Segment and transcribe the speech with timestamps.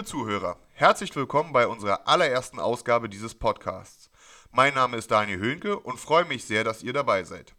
[0.00, 4.08] Liebe Zuhörer, herzlich willkommen bei unserer allerersten Ausgabe dieses Podcasts.
[4.50, 7.54] Mein Name ist Daniel Höhnke und freue mich sehr, dass ihr dabei seid.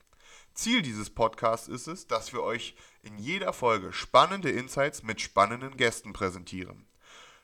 [0.55, 5.77] Ziel dieses Podcasts ist es, dass wir euch in jeder Folge spannende Insights mit spannenden
[5.77, 6.87] Gästen präsentieren.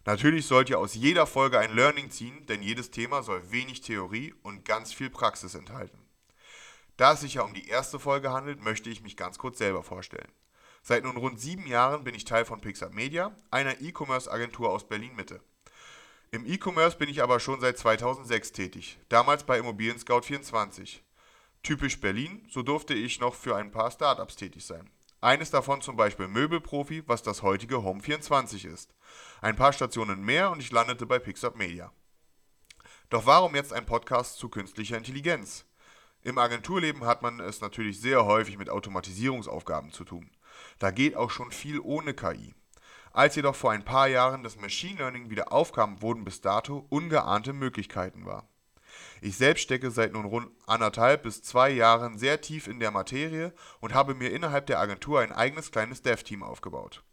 [0.04, 4.34] Natürlich sollt ihr aus jeder Folge ein Learning ziehen, denn jedes Thema soll wenig Theorie
[4.42, 6.00] und ganz viel Praxis enthalten.
[6.98, 9.84] Da es sich ja um die erste Folge handelt, möchte ich mich ganz kurz selber
[9.84, 10.32] vorstellen.
[10.88, 15.42] Seit nun rund sieben Jahren bin ich Teil von Pixar Media, einer E-Commerce-Agentur aus Berlin-Mitte.
[16.32, 21.04] Im E-Commerce bin ich aber schon seit 2006 tätig, damals bei Immobilien Scout 24.
[21.62, 24.90] Typisch Berlin, so durfte ich noch für ein paar Startups tätig sein.
[25.20, 28.96] Eines davon zum Beispiel Möbelprofi, was das heutige Home 24 ist.
[29.42, 31.92] Ein paar Stationen mehr und ich landete bei Pixar Media.
[33.10, 35.66] Doch warum jetzt ein Podcast zu künstlicher Intelligenz?
[36.24, 40.30] Im Agenturleben hat man es natürlich sehr häufig mit Automatisierungsaufgaben zu tun.
[40.80, 42.54] Da geht auch schon viel ohne KI.
[43.12, 47.54] Als jedoch vor ein paar Jahren das Machine Learning wieder aufkam, wurden bis dato ungeahnte
[47.54, 48.48] Möglichkeiten wahr.
[49.22, 53.54] Ich selbst stecke seit nun rund anderthalb bis zwei Jahren sehr tief in der Materie
[53.80, 57.04] und habe mir innerhalb der Agentur ein eigenes kleines Dev-Team aufgebaut,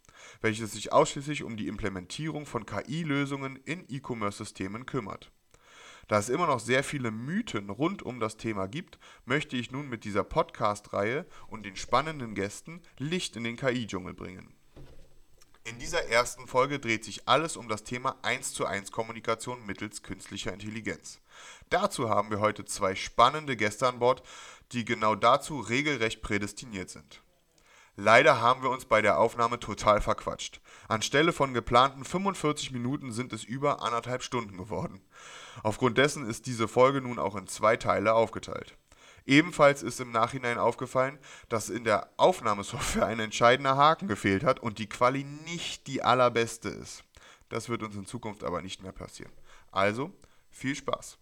[0.40, 5.32] welches sich ausschließlich um die Implementierung von KI-Lösungen in E-Commerce-Systemen kümmert.
[6.08, 9.88] Da es immer noch sehr viele Mythen rund um das Thema gibt, möchte ich nun
[9.88, 14.54] mit dieser Podcast-Reihe und den spannenden Gästen Licht in den KI-Dschungel bringen.
[15.66, 20.02] In dieser ersten Folge dreht sich alles um das Thema 1 zu 1 Kommunikation mittels
[20.02, 21.20] künstlicher Intelligenz.
[21.70, 24.22] Dazu haben wir heute zwei spannende Gäste an Bord,
[24.72, 27.22] die genau dazu regelrecht prädestiniert sind.
[27.96, 30.60] Leider haben wir uns bei der Aufnahme total verquatscht.
[30.88, 35.00] Anstelle von geplanten 45 Minuten sind es über anderthalb Stunden geworden.
[35.62, 38.76] Aufgrund dessen ist diese Folge nun auch in zwei Teile aufgeteilt.
[39.26, 44.78] Ebenfalls ist im Nachhinein aufgefallen, dass in der Aufnahmesoftware ein entscheidender Haken gefehlt hat und
[44.78, 47.04] die Quali nicht die allerbeste ist.
[47.48, 49.32] Das wird uns in Zukunft aber nicht mehr passieren.
[49.70, 50.12] Also,
[50.50, 51.18] viel Spaß!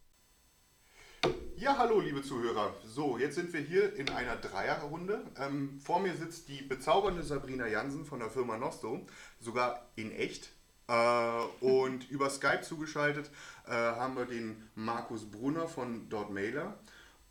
[1.55, 2.75] Ja, hallo liebe Zuhörer.
[2.85, 5.25] So, jetzt sind wir hier in einer Dreierrunde.
[5.39, 9.07] Ähm, vor mir sitzt die bezaubernde Sabrina Jansen von der Firma Nosto,
[9.39, 10.51] sogar in echt.
[10.89, 13.31] Äh, und über Skype zugeschaltet
[13.67, 16.79] äh, haben wir den Markus Brunner von Dort Mailer.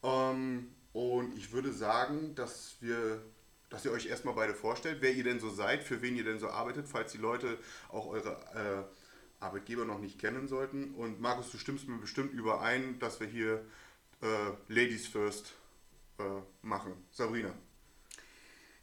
[0.04, 3.22] Ähm, und ich würde sagen, dass wir
[3.72, 6.40] dass ihr euch erstmal beide vorstellt, wer ihr denn so seid, für wen ihr denn
[6.40, 7.58] so arbeitet, falls die Leute
[7.88, 10.94] auch eure äh, Arbeitgeber noch nicht kennen sollten.
[10.94, 13.66] Und Markus, du stimmst mir bestimmt überein, dass wir hier
[14.22, 14.28] äh,
[14.68, 15.54] Ladies First
[16.20, 16.24] äh,
[16.62, 16.94] machen.
[17.12, 17.54] Sabrina.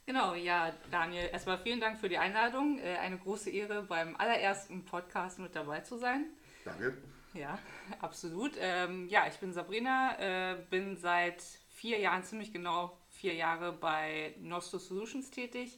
[0.09, 2.79] Genau, ja, Daniel, erstmal vielen Dank für die Einladung.
[2.79, 6.25] Äh, eine große Ehre, beim allerersten Podcast mit dabei zu sein.
[6.65, 6.97] Danke.
[7.35, 7.59] Ja,
[8.01, 8.53] absolut.
[8.59, 14.33] Ähm, ja, ich bin Sabrina, äh, bin seit vier Jahren, ziemlich genau vier Jahre bei
[14.39, 15.77] Nosto Solutions tätig.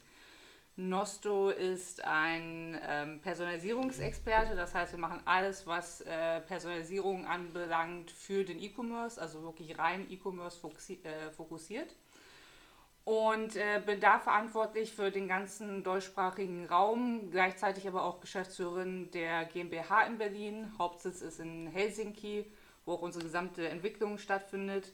[0.78, 8.46] Nosto ist ein ähm, Personalisierungsexperte, das heißt, wir machen alles, was äh, Personalisierung anbelangt für
[8.46, 10.58] den E-Commerce, also wirklich rein E-Commerce
[11.04, 11.94] äh, fokussiert
[13.04, 19.46] und äh, bin da verantwortlich für den ganzen deutschsprachigen Raum, gleichzeitig aber auch Geschäftsführerin der
[19.46, 20.72] GmbH in Berlin.
[20.78, 22.52] Hauptsitz ist in Helsinki,
[22.86, 24.94] wo auch unsere gesamte Entwicklung stattfindet.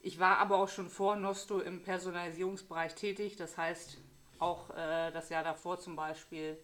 [0.00, 3.98] Ich war aber auch schon vor Nosto im Personalisierungsbereich tätig, das heißt
[4.38, 6.58] auch äh, das Jahr davor zum Beispiel,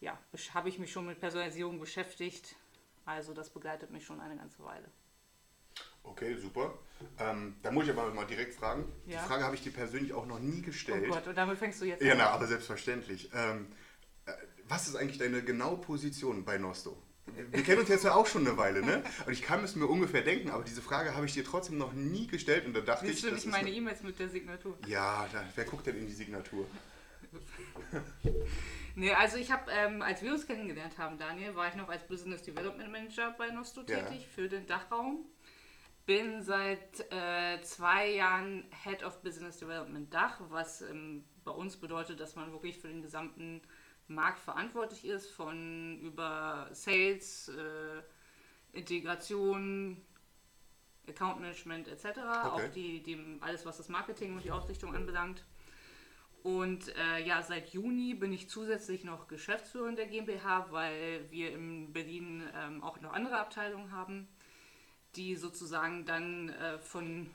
[0.00, 0.18] ja,
[0.54, 2.56] habe ich mich schon mit Personalisierung beschäftigt.
[3.04, 4.88] Also das begleitet mich schon eine ganze Weile.
[6.04, 6.78] Okay, super.
[7.18, 8.84] Ähm, da muss ich aber mal direkt fragen.
[9.06, 9.20] Ja.
[9.20, 11.04] Die Frage habe ich dir persönlich auch noch nie gestellt.
[11.08, 12.18] Oh Gott, und damit fängst du jetzt ja, an.
[12.18, 13.30] Ja, na, aber selbstverständlich.
[13.34, 13.66] Ähm,
[14.26, 14.32] äh,
[14.68, 17.02] was ist eigentlich deine genaue Position bei Nosto?
[17.50, 19.02] Wir kennen uns jetzt ja auch schon eine Weile, ne?
[19.26, 21.92] Und ich kann es mir ungefähr denken, aber diese Frage habe ich dir trotzdem noch
[21.92, 23.28] nie gestellt und da dachte Willst ich.
[23.28, 24.76] Du nicht meine E-Mails mit der Signatur?
[24.86, 26.66] Ja, da, wer guckt denn in die Signatur?
[28.96, 32.04] nee, also ich habe, ähm, als wir uns kennengelernt haben, Daniel, war ich noch als
[32.06, 34.00] Business Development Manager bei Nosto ja.
[34.00, 35.24] tätig für den Dachraum
[36.06, 42.20] bin seit äh, zwei Jahren Head of Business Development Dach, was ähm, bei uns bedeutet,
[42.20, 43.62] dass man wirklich für den gesamten
[44.08, 48.02] Markt verantwortlich ist, von über Sales, äh,
[48.76, 50.04] Integration,
[51.08, 52.18] Account Management etc., okay.
[52.44, 55.44] auch die, die, alles, was das Marketing und die Ausrichtung anbelangt.
[56.42, 61.92] Und äh, ja, seit Juni bin ich zusätzlich noch Geschäftsführerin der GmbH, weil wir in
[61.92, 64.26] Berlin ähm, auch noch andere Abteilungen haben,
[65.16, 67.30] die sozusagen dann äh, von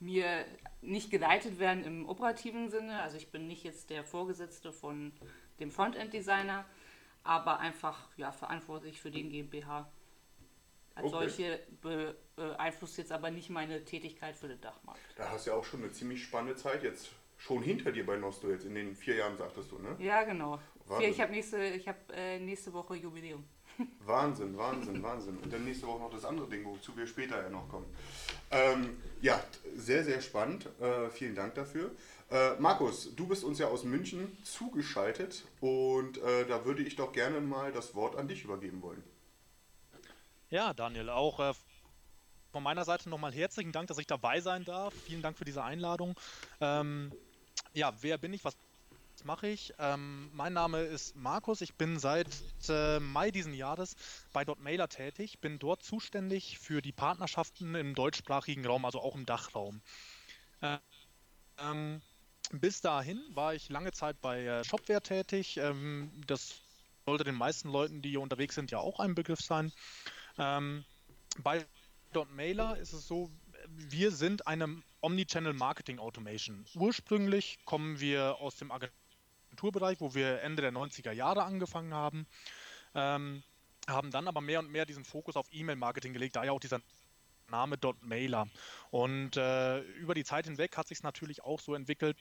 [0.00, 0.44] mir
[0.82, 3.00] nicht geleitet werden im operativen Sinne.
[3.00, 5.12] Also ich bin nicht jetzt der Vorgesetzte von
[5.60, 6.64] dem Frontend-Designer,
[7.22, 9.88] aber einfach ja, verantwortlich für den GmbH.
[10.96, 11.28] Als okay.
[11.28, 11.60] solche
[12.36, 15.00] beeinflusst jetzt aber nicht meine Tätigkeit für den Dachmarkt.
[15.16, 18.16] Da hast du ja auch schon eine ziemlich spannende Zeit jetzt schon hinter dir bei
[18.16, 19.96] Nosto jetzt in den vier Jahren, sagtest du, ne?
[19.98, 20.60] Ja, genau.
[20.86, 21.10] Wahnsinn.
[21.10, 23.44] Ich habe nächste, hab, äh, nächste Woche Jubiläum.
[24.04, 25.38] Wahnsinn, Wahnsinn, Wahnsinn.
[25.38, 27.86] Und dann nächste Woche noch das andere Ding, wozu wir später ja noch kommen.
[28.50, 29.42] Ähm, ja,
[29.76, 30.66] sehr, sehr spannend.
[30.80, 31.90] Äh, vielen Dank dafür.
[32.30, 37.12] Äh, Markus, du bist uns ja aus München zugeschaltet und äh, da würde ich doch
[37.12, 39.02] gerne mal das Wort an dich übergeben wollen.
[40.50, 41.52] Ja, Daniel, auch äh,
[42.52, 44.94] von meiner Seite nochmal herzlichen Dank, dass ich dabei sein darf.
[45.06, 46.14] Vielen Dank für diese Einladung.
[46.60, 47.12] Ähm,
[47.72, 48.44] ja, wer bin ich?
[48.44, 48.56] Was
[49.24, 49.72] mache ich?
[49.78, 51.60] Ähm, mein Name ist Markus.
[51.60, 52.28] Ich bin seit
[52.68, 53.96] äh, Mai diesen Jahres
[54.32, 55.40] bei Mailer tätig.
[55.40, 59.80] Bin dort zuständig für die Partnerschaften im deutschsprachigen Raum, also auch im Dachraum.
[60.60, 60.78] Äh,
[61.58, 62.02] ähm,
[62.52, 65.56] bis dahin war ich lange Zeit bei äh, Shopware tätig.
[65.56, 66.60] Ähm, das
[67.06, 69.72] sollte den meisten Leuten, die hier unterwegs sind, ja auch ein Begriff sein.
[70.38, 70.84] Ähm,
[71.42, 71.66] bei
[72.30, 73.30] Mailer ist es so,
[73.68, 76.64] wir sind eine Omnichannel Marketing Automation.
[76.74, 78.70] Ursprünglich kommen wir aus dem
[79.54, 82.26] Agenturbereich, wo wir Ende der 90er Jahre angefangen haben,
[82.94, 83.42] ähm,
[83.86, 86.80] haben dann aber mehr und mehr diesen Fokus auf E-Mail-Marketing gelegt, daher auch dieser
[87.50, 88.48] Name Mailer.
[88.90, 92.16] Und äh, über die Zeit hinweg hat sich es natürlich auch so entwickelt,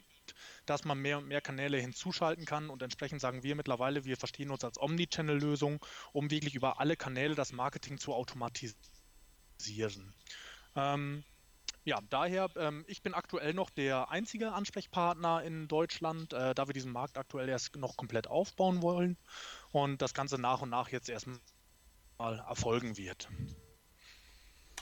[0.65, 4.51] dass man mehr und mehr Kanäle hinzuschalten kann und entsprechend sagen wir mittlerweile, wir verstehen
[4.51, 10.13] uns als Omnichannel-Lösung, um wirklich über alle Kanäle das Marketing zu automatisieren.
[10.75, 11.23] Ähm,
[11.85, 16.73] ja, daher, ähm, ich bin aktuell noch der einzige Ansprechpartner in Deutschland, äh, da wir
[16.73, 19.17] diesen Markt aktuell erst noch komplett aufbauen wollen
[19.71, 21.39] und das Ganze nach und nach jetzt erstmal
[22.19, 23.27] erfolgen wird.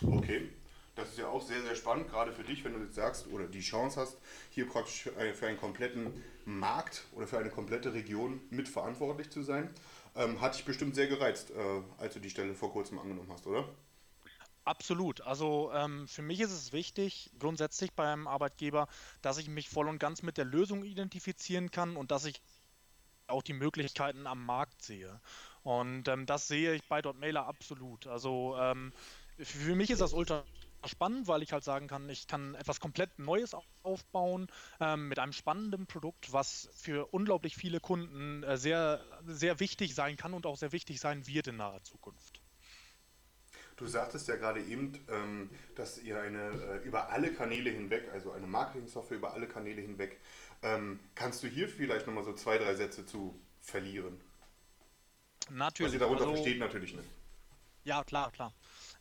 [0.05, 0.49] Okay.
[0.95, 3.47] Das ist ja auch sehr, sehr spannend, gerade für dich, wenn du jetzt sagst oder
[3.47, 4.17] die Chance hast,
[4.49, 9.73] hier praktisch für einen kompletten Markt oder für eine komplette Region mitverantwortlich zu sein.
[10.15, 13.47] Ähm, hat dich bestimmt sehr gereizt, äh, als du die Stelle vor kurzem angenommen hast,
[13.47, 13.69] oder?
[14.63, 15.21] Absolut.
[15.21, 18.87] Also ähm, für mich ist es wichtig, grundsätzlich beim Arbeitgeber,
[19.21, 22.41] dass ich mich voll und ganz mit der Lösung identifizieren kann und dass ich
[23.27, 25.19] auch die Möglichkeiten am Markt sehe.
[25.63, 28.07] Und ähm, das sehe ich bei Mailer absolut.
[28.07, 28.93] Also ähm,
[29.39, 30.43] für mich ist das ultra
[30.85, 34.47] spannend, weil ich halt sagen kann, ich kann etwas komplett Neues aufbauen
[34.79, 40.17] ähm, mit einem spannenden Produkt, was für unglaublich viele Kunden äh, sehr, sehr wichtig sein
[40.17, 42.30] kann und auch sehr wichtig sein wird in naher Zukunft.
[43.81, 48.31] Du sagtest ja gerade eben, ähm, dass ihr eine äh, über alle Kanäle hinweg, also
[48.31, 50.19] eine Marketing-Software über alle Kanäle hinweg,
[50.61, 54.21] ähm, kannst du hier vielleicht nochmal so zwei, drei Sätze zu verlieren?
[55.49, 55.89] Natürlich.
[55.89, 57.09] Was ihr darunter also, versteht, natürlich nicht.
[57.83, 58.53] Ja, klar, klar.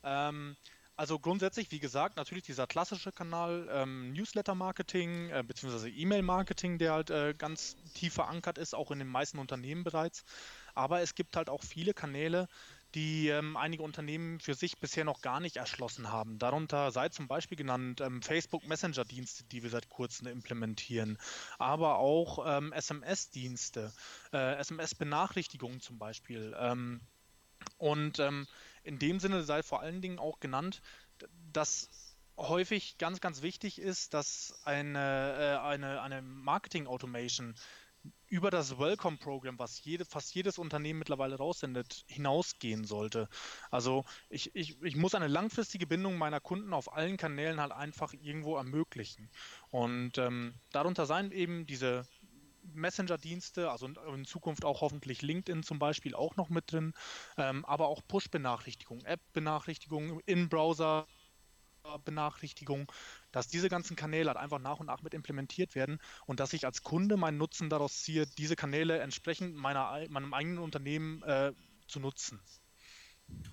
[0.02, 0.56] Ähm,
[0.96, 5.90] also grundsätzlich, wie gesagt, natürlich dieser klassische Kanal ähm, Newsletter-Marketing äh, bzw.
[5.90, 10.24] E-Mail-Marketing, der halt äh, ganz tief verankert ist, auch in den meisten Unternehmen bereits.
[10.74, 12.48] Aber es gibt halt auch viele Kanäle,
[12.94, 16.38] die ähm, einige Unternehmen für sich bisher noch gar nicht erschlossen haben.
[16.38, 21.18] Darunter sei zum Beispiel genannt ähm, Facebook Messenger-Dienste, die wir seit kurzem implementieren,
[21.58, 23.92] aber auch ähm, SMS-Dienste,
[24.32, 26.54] äh, SMS-Benachrichtigungen zum Beispiel.
[26.58, 27.00] Ähm,
[27.78, 28.46] und ähm,
[28.82, 30.82] in dem Sinne sei vor allen Dingen auch genannt,
[31.52, 31.88] dass
[32.36, 37.54] häufig ganz, ganz wichtig ist, dass eine, äh, eine, eine Marketing-Automation
[38.28, 43.28] über das Welcome-Programm, was jede, fast jedes Unternehmen mittlerweile raussendet, hinausgehen sollte.
[43.70, 48.12] Also ich, ich, ich muss eine langfristige Bindung meiner Kunden auf allen Kanälen halt einfach
[48.12, 49.30] irgendwo ermöglichen.
[49.70, 52.06] Und ähm, darunter seien eben diese
[52.72, 56.94] Messenger-Dienste, also in Zukunft auch hoffentlich LinkedIn zum Beispiel auch noch mit drin,
[57.36, 61.06] ähm, aber auch Push-Benachrichtigungen, App-Benachrichtigungen, In-Browser.
[62.04, 62.92] Benachrichtigung,
[63.32, 66.66] dass diese ganzen Kanäle halt einfach nach und nach mit implementiert werden und dass ich
[66.66, 71.52] als Kunde meinen Nutzen daraus ziehe, diese Kanäle entsprechend meiner, meinem eigenen Unternehmen äh,
[71.86, 72.40] zu nutzen.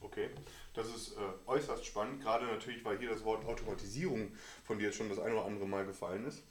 [0.01, 0.29] Okay,
[0.74, 4.31] das ist äh, äußerst spannend, gerade natürlich, weil hier das Wort Automatisierung
[4.63, 6.43] von dir jetzt schon das ein oder andere Mal gefallen ist.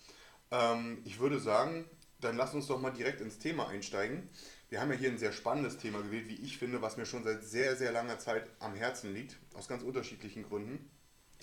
[0.50, 1.88] Ähm, ich würde sagen,
[2.20, 4.28] dann lass uns doch mal direkt ins Thema einsteigen.
[4.68, 7.24] Wir haben ja hier ein sehr spannendes Thema gewählt, wie ich finde, was mir schon
[7.24, 10.90] seit sehr, sehr langer Zeit am Herzen liegt, aus ganz unterschiedlichen Gründen.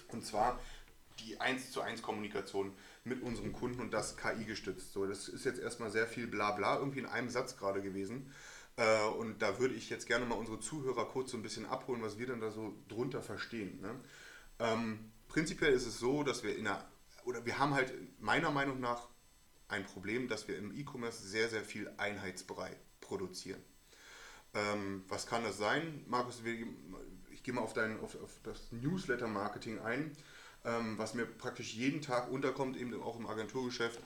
[0.10, 0.60] Und zwar
[1.20, 4.94] die 1 zu 1 Kommunikation mit unserem Kunden und das KI gestützt.
[4.94, 8.32] So, das ist jetzt erstmal sehr viel Blabla irgendwie in einem Satz gerade gewesen.
[8.78, 12.02] Äh, und da würde ich jetzt gerne mal unsere Zuhörer kurz so ein bisschen abholen,
[12.02, 13.82] was wir denn da so drunter verstehen.
[13.82, 13.96] Ne?
[14.60, 16.84] Ähm, prinzipiell ist es so, dass wir in einer,
[17.26, 19.08] oder wir haben halt meiner Meinung nach
[19.68, 23.62] ein Problem, dass wir im E-Commerce sehr, sehr viel Einheitsbrei produzieren.
[24.54, 26.04] Ähm, was kann das sein?
[26.08, 26.42] Markus,
[27.32, 30.16] ich gehe mal auf, dein, auf, auf das Newsletter-Marketing ein,
[30.66, 34.00] ähm, was mir praktisch jeden Tag unterkommt, eben auch im Agenturgeschäft.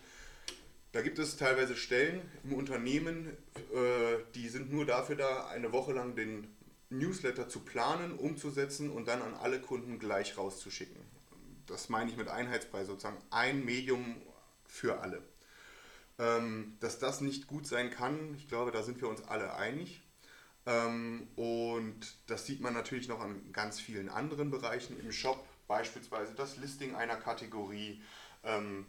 [0.92, 3.28] Da gibt es teilweise Stellen im Unternehmen,
[3.74, 6.48] äh, die sind nur dafür da, eine Woche lang den
[6.90, 11.02] Newsletter zu planen, umzusetzen und dann an alle Kunden gleich rauszuschicken.
[11.66, 14.16] Das meine ich mit Einheitspreis, sozusagen ein Medium
[14.66, 15.22] für alle.
[16.18, 20.02] Ähm, dass das nicht gut sein kann, ich glaube, da sind wir uns alle einig.
[20.66, 26.34] Ähm, und das sieht man natürlich noch an ganz vielen anderen Bereichen im Shop, beispielsweise
[26.34, 28.02] das Listing einer Kategorie,
[28.44, 28.86] ähm,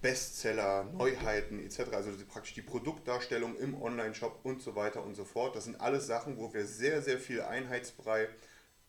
[0.00, 1.92] Bestseller, Neuheiten etc.
[1.92, 5.56] Also praktisch die Produktdarstellung im Online-Shop und so weiter und so fort.
[5.56, 8.28] Das sind alles Sachen, wo wir sehr, sehr viel Einheitsbrei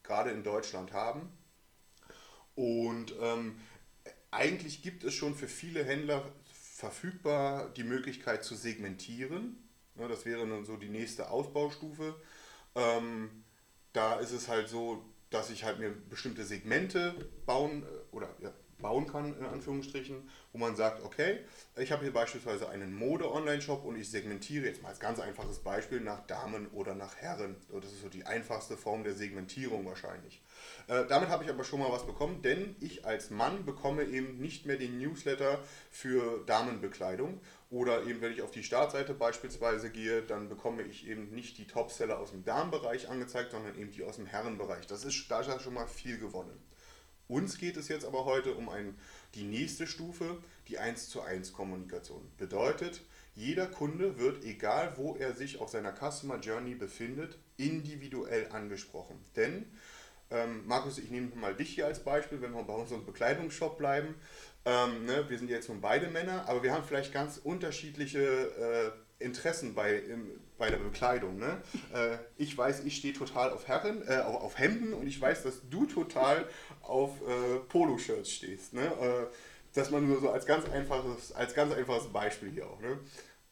[0.04, 1.30] gerade in Deutschland haben.
[2.56, 3.60] Und ähm,
[4.30, 6.24] eigentlich gibt es schon für viele Händler
[6.54, 9.58] verfügbar die Möglichkeit zu segmentieren.
[9.96, 12.16] Ja, das wäre dann so die nächste Ausbaustufe.
[12.76, 13.44] Ähm,
[13.94, 18.52] da ist es halt so, dass ich halt mir bestimmte Segmente bauen äh, oder ja,
[18.82, 21.40] bauen kann, in Anführungsstrichen, wo man sagt, okay,
[21.78, 26.02] ich habe hier beispielsweise einen Mode-Online-Shop und ich segmentiere jetzt mal als ganz einfaches Beispiel
[26.02, 27.56] nach Damen oder nach Herren.
[27.72, 30.42] Das ist so die einfachste Form der Segmentierung wahrscheinlich.
[30.88, 34.40] Äh, damit habe ich aber schon mal was bekommen, denn ich als Mann bekomme eben
[34.40, 35.60] nicht mehr den Newsletter
[35.90, 37.40] für Damenbekleidung.
[37.72, 41.66] Oder eben, wenn ich auf die Startseite beispielsweise gehe, dann bekomme ich eben nicht die
[41.66, 44.88] Topseller aus dem Damenbereich angezeigt, sondern eben die aus dem Herrenbereich.
[44.88, 46.62] Das ist, da ist schon mal viel gewonnen.
[47.30, 49.00] Uns geht es jetzt aber heute um ein,
[49.36, 50.38] die nächste Stufe,
[50.68, 52.30] die 1 zu 1 Kommunikation.
[52.38, 53.04] Bedeutet,
[53.36, 59.18] jeder Kunde wird, egal wo er sich auf seiner Customer Journey befindet, individuell angesprochen.
[59.38, 59.66] Denn,
[60.30, 64.16] ähm, Markus, ich nehme mal dich hier als Beispiel, wenn wir bei unserem Bekleidungsshop bleiben.
[64.64, 69.24] Ähm, ne, wir sind jetzt nun beide Männer, aber wir haben vielleicht ganz unterschiedliche äh,
[69.24, 71.38] Interessen bei, im, bei der Bekleidung.
[71.38, 71.62] Ne?
[71.94, 75.44] Äh, ich weiß, ich stehe total auf Herren, äh, auf, auf, Hemden und ich weiß,
[75.44, 76.48] dass du total
[76.82, 78.74] auf äh, Poloshirts stehst.
[78.74, 78.86] Ne?
[78.86, 79.26] Äh,
[79.74, 82.80] dass man nur so als ganz einfaches, als ganz einfaches Beispiel hier auch.
[82.80, 83.00] Ne?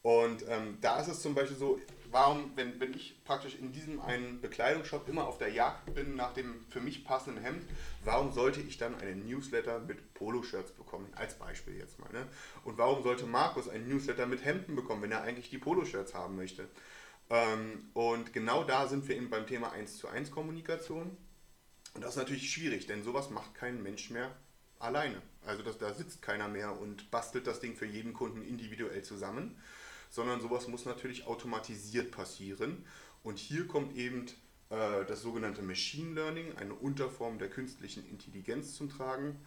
[0.02, 1.80] Und ähm, da ist es zum Beispiel so,
[2.12, 6.34] warum, wenn, wenn ich praktisch in diesem einen Bekleidungsshop immer auf der Jagd bin nach
[6.34, 7.64] dem für mich passenden Hemd,
[8.04, 11.08] warum sollte ich dann einen Newsletter mit Poloshirts bekommen?
[11.16, 12.12] Als Beispiel jetzt mal.
[12.12, 12.28] Ne?
[12.64, 16.36] Und warum sollte Markus einen Newsletter mit Hemden bekommen, wenn er eigentlich die Poloshirts haben
[16.36, 16.68] möchte?
[17.30, 21.16] Ähm, und genau da sind wir eben beim Thema 1 zu 1 Kommunikation.
[21.94, 24.32] Und das ist natürlich schwierig, denn sowas macht kein Mensch mehr
[24.80, 25.22] alleine.
[25.46, 29.58] Also das, da sitzt keiner mehr und bastelt das Ding für jeden Kunden individuell zusammen,
[30.10, 32.86] sondern sowas muss natürlich automatisiert passieren.
[33.24, 34.26] Und hier kommt eben
[34.70, 39.40] äh, das sogenannte Machine Learning, eine Unterform der künstlichen Intelligenz zum Tragen,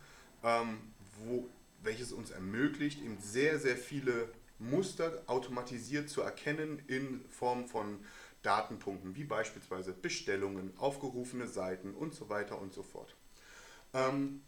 [0.43, 0.79] ähm,
[1.19, 1.49] wo,
[1.83, 4.29] welches uns ermöglicht, eben sehr, sehr viele
[4.59, 7.99] Muster automatisiert zu erkennen in Form von
[8.43, 13.17] Datenpunkten, wie beispielsweise Bestellungen, aufgerufene Seiten und so weiter und so fort.
[13.95, 14.43] Ähm,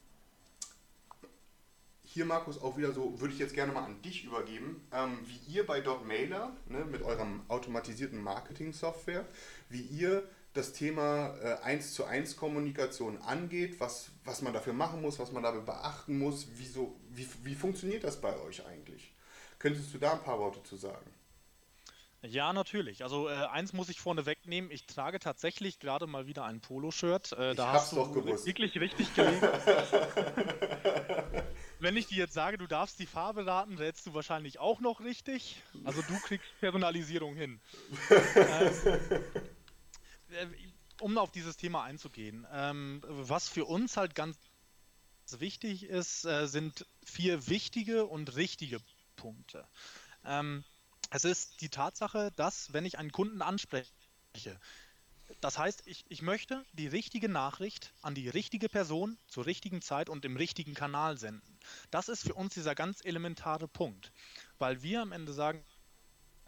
[2.14, 5.52] hier, Markus, auch wieder so, würde ich jetzt gerne mal an dich übergeben, ähm, wie
[5.52, 9.24] ihr bei DocMailer ne, mit eurem automatisierten Marketing-Software,
[9.68, 15.02] wie ihr das Thema äh, 1 zu 1 Kommunikation angeht, was, was man dafür machen
[15.02, 19.12] muss, was man dabei beachten muss, wieso, wie, wie funktioniert das bei euch eigentlich?
[19.58, 21.10] Könntest du da ein paar Worte zu sagen?
[22.22, 23.02] Ja, natürlich.
[23.02, 24.70] Also äh, eins muss ich vorne wegnehmen.
[24.70, 27.32] Ich trage tatsächlich gerade mal wieder ein Poloshirt.
[27.32, 29.42] Äh, da hast du wirklich richtig gelegen.
[31.78, 35.00] Wenn ich dir jetzt sage, du darfst die Farbe raten, rätst du wahrscheinlich auch noch
[35.00, 35.56] richtig.
[35.84, 37.60] Also du kriegst Personalisierung hin.
[38.20, 38.72] ähm,
[40.30, 40.46] äh,
[41.00, 44.38] um auf dieses Thema einzugehen, ähm, was für uns halt ganz
[45.30, 48.80] wichtig ist, äh, sind vier wichtige und richtige
[49.16, 49.66] Punkte.
[50.24, 50.64] Ähm,
[51.10, 53.88] es ist die Tatsache, dass, wenn ich einen Kunden anspreche,
[55.44, 60.08] das heißt, ich, ich möchte die richtige Nachricht an die richtige Person zur richtigen Zeit
[60.08, 61.58] und im richtigen Kanal senden.
[61.90, 64.10] Das ist für uns dieser ganz elementare Punkt,
[64.58, 65.62] weil wir am Ende sagen,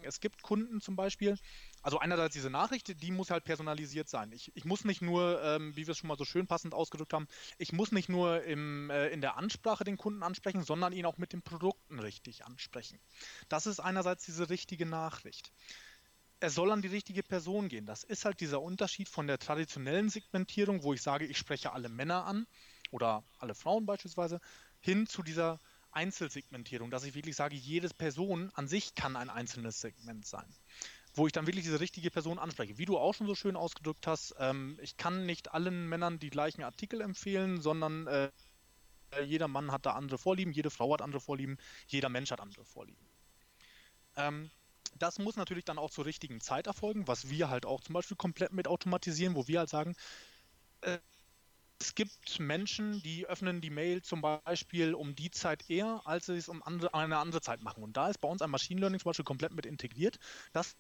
[0.01, 1.37] es gibt Kunden zum Beispiel,
[1.83, 4.33] also einerseits diese Nachricht, die muss halt personalisiert sein.
[4.33, 7.13] Ich, ich muss nicht nur, ähm, wie wir es schon mal so schön passend ausgedrückt
[7.13, 11.05] haben, ich muss nicht nur im, äh, in der Ansprache den Kunden ansprechen, sondern ihn
[11.05, 12.99] auch mit den Produkten richtig ansprechen.
[13.51, 15.53] Das ist einerseits diese richtige Nachricht.
[16.41, 17.87] Es soll an die richtige Person gehen.
[17.87, 21.89] Das ist halt dieser Unterschied von der traditionellen Segmentierung, wo ich sage, ich spreche alle
[21.89, 22.47] Männer an
[22.91, 24.41] oder alle Frauen beispielsweise,
[24.81, 25.59] hin zu dieser
[25.93, 30.55] Einzelsegmentierung, dass ich wirklich sage, jede Person an sich kann ein einzelnes Segment sein
[31.17, 32.79] wo ich dann wirklich diese richtige Person anspreche.
[32.79, 36.31] Wie du auch schon so schön ausgedrückt hast, ähm, ich kann nicht allen Männern die
[36.31, 38.31] gleichen Artikel empfehlen, sondern äh,
[39.25, 42.65] jeder Mann hat da andere Vorlieben, jede Frau hat andere Vorlieben, jeder Mensch hat andere
[42.65, 43.07] Vorlieben.
[44.17, 44.51] Ähm,
[44.99, 48.17] das muss natürlich dann auch zur richtigen Zeit erfolgen, was wir halt auch zum Beispiel
[48.17, 49.95] komplett mit automatisieren, wo wir halt sagen,
[50.83, 50.99] äh,
[51.81, 56.37] es gibt Menschen, die öffnen die Mail zum Beispiel um die Zeit eher, als sie
[56.37, 57.83] es um andere, eine andere Zeit machen.
[57.85, 60.19] Und da ist bei uns ein Machine Learning zum Beispiel komplett mit integriert,
[60.53, 60.77] dass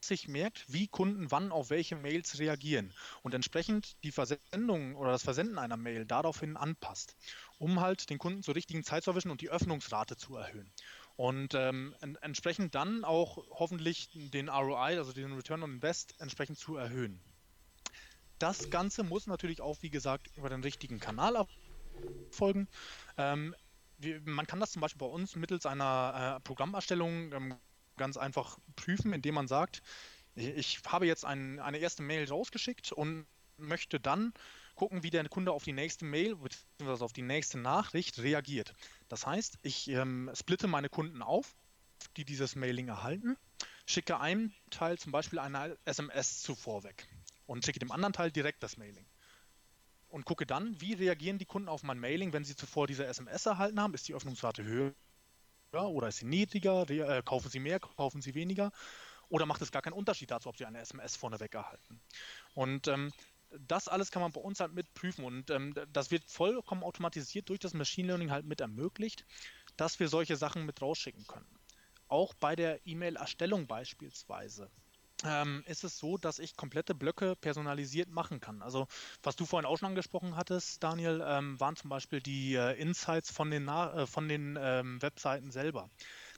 [0.00, 5.24] sich merkt, wie Kunden wann auf welche Mails reagieren und entsprechend die Versendung oder das
[5.24, 7.16] Versenden einer Mail daraufhin anpasst,
[7.58, 10.72] um halt den Kunden zur richtigen Zeit zu erwischen und die Öffnungsrate zu erhöhen.
[11.16, 16.58] Und ähm, en entsprechend dann auch hoffentlich den ROI, also den Return on Invest, entsprechend
[16.58, 17.20] zu erhöhen.
[18.38, 21.46] Das Ganze muss natürlich auch, wie gesagt, über den richtigen Kanal
[22.30, 22.68] erfolgen.
[23.16, 23.54] Ähm,
[24.24, 27.54] man kann das zum Beispiel bei uns mittels einer äh, Programmerstellung ähm,
[27.96, 29.82] ganz einfach prüfen, indem man sagt,
[30.34, 34.34] ich habe jetzt ein, eine erste Mail rausgeschickt und möchte dann
[34.76, 37.04] gucken, wie der Kunde auf die nächste Mail bzw.
[37.04, 38.74] auf die nächste Nachricht reagiert.
[39.08, 41.56] Das heißt, ich ähm, splitte meine Kunden auf,
[42.16, 43.36] die dieses Mailing erhalten,
[43.86, 47.08] schicke einem Teil zum Beispiel eine SMS zuvor weg
[47.46, 49.06] und schicke dem anderen Teil direkt das Mailing.
[50.08, 53.44] Und gucke dann, wie reagieren die Kunden auf mein Mailing, wenn sie zuvor diese SMS
[53.46, 53.92] erhalten haben.
[53.92, 54.94] Ist die Öffnungsrate höher
[55.72, 56.88] oder ist sie niedriger?
[56.88, 58.70] Äh, kaufen sie mehr, kaufen sie weniger?
[59.28, 62.00] Oder macht es gar keinen Unterschied dazu, ob sie eine SMS vorneweg erhalten?
[62.54, 63.12] Und ähm,
[63.66, 67.48] das alles kann man bei uns halt mit prüfen und ähm, das wird vollkommen automatisiert
[67.48, 69.24] durch das Machine Learning halt mit ermöglicht,
[69.76, 71.46] dass wir solche Sachen mit rausschicken können.
[72.08, 74.70] Auch bei der E-Mail-Erstellung beispielsweise
[75.24, 78.62] ähm, ist es so, dass ich komplette Blöcke personalisiert machen kann.
[78.62, 78.86] Also
[79.22, 83.30] was du vorhin auch schon angesprochen hattest, Daniel, ähm, waren zum Beispiel die äh, Insights
[83.30, 85.90] von den, äh, von den ähm, Webseiten selber.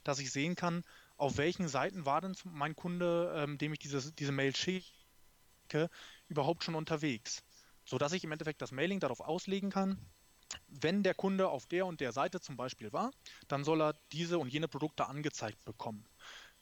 [0.03, 0.83] Dass ich sehen kann,
[1.17, 4.87] auf welchen Seiten war denn mein Kunde, ähm, dem ich dieses, diese Mail schicke,
[6.27, 7.43] überhaupt schon unterwegs.
[7.85, 9.97] Sodass ich im Endeffekt das Mailing darauf auslegen kann,
[10.67, 13.11] wenn der Kunde auf der und der Seite zum Beispiel war,
[13.47, 16.05] dann soll er diese und jene Produkte angezeigt bekommen.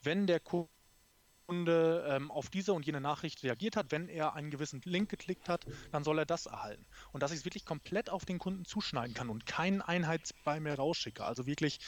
[0.02, 4.82] Wenn der Kunde ähm, auf diese und jene Nachricht reagiert hat, wenn er einen gewissen
[4.84, 6.86] Link geklickt hat, dann soll er das erhalten.
[7.12, 10.76] Und dass ich es wirklich komplett auf den Kunden zuschneiden kann und keinen Einheitsbrei mehr
[10.76, 11.24] rausschicke.
[11.24, 11.80] Also wirklich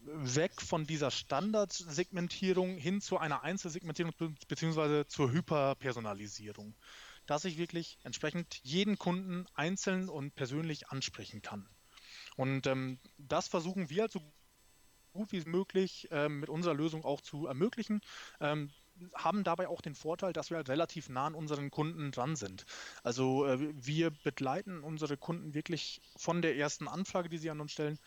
[0.00, 4.12] weg von dieser Standardsegmentierung hin zu einer Einzelsegmentierung
[4.48, 5.06] bzw.
[5.06, 6.74] zur Hyperpersonalisierung.
[7.26, 11.68] Dass ich wirklich entsprechend jeden Kunden einzeln und persönlich ansprechen kann.
[12.36, 14.20] Und ähm, das versuchen wir also
[15.12, 18.00] gut wie möglich ähm, mit unserer Lösung auch zu ermöglichen.
[18.40, 18.70] Ähm,
[19.14, 22.64] haben dabei auch den Vorteil, dass wir halt relativ nah an unseren Kunden dran sind.
[23.02, 27.72] Also äh, wir begleiten unsere Kunden wirklich von der ersten Anfrage, die sie an uns
[27.72, 27.98] stellen,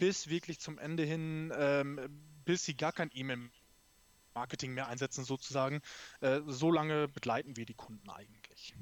[0.00, 2.00] bis wirklich zum Ende hin, ähm,
[2.46, 5.82] bis sie gar kein E-Mail-Marketing mehr einsetzen sozusagen.
[6.22, 8.74] Äh, so lange begleiten wir die Kunden eigentlich.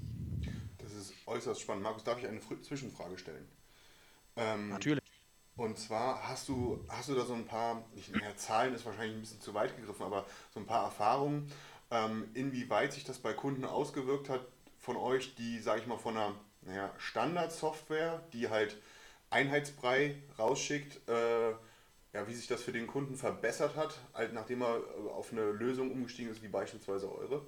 [0.78, 1.82] Das ist äußerst spannend.
[1.82, 3.46] Markus, darf ich eine Zwischenfrage stellen?
[4.36, 5.02] Ähm, Natürlich.
[5.56, 9.16] Und zwar hast du, hast du da so ein paar, nicht mehr Zahlen ist wahrscheinlich
[9.16, 11.50] ein bisschen zu weit gegriffen, aber so ein paar Erfahrungen,
[11.90, 14.46] ähm, inwieweit sich das bei Kunden ausgewirkt hat
[14.78, 18.80] von euch, die, sage ich mal, von einer naja, Standardsoftware, die halt
[19.30, 21.50] Einheitsbrei rausschickt, äh,
[22.12, 24.80] ja, wie sich das für den Kunden verbessert hat, halt nachdem er
[25.14, 27.44] auf eine Lösung umgestiegen ist, wie beispielsweise eure?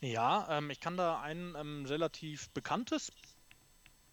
[0.00, 3.12] Ja, ähm, ich kann da ein ähm, relativ bekanntes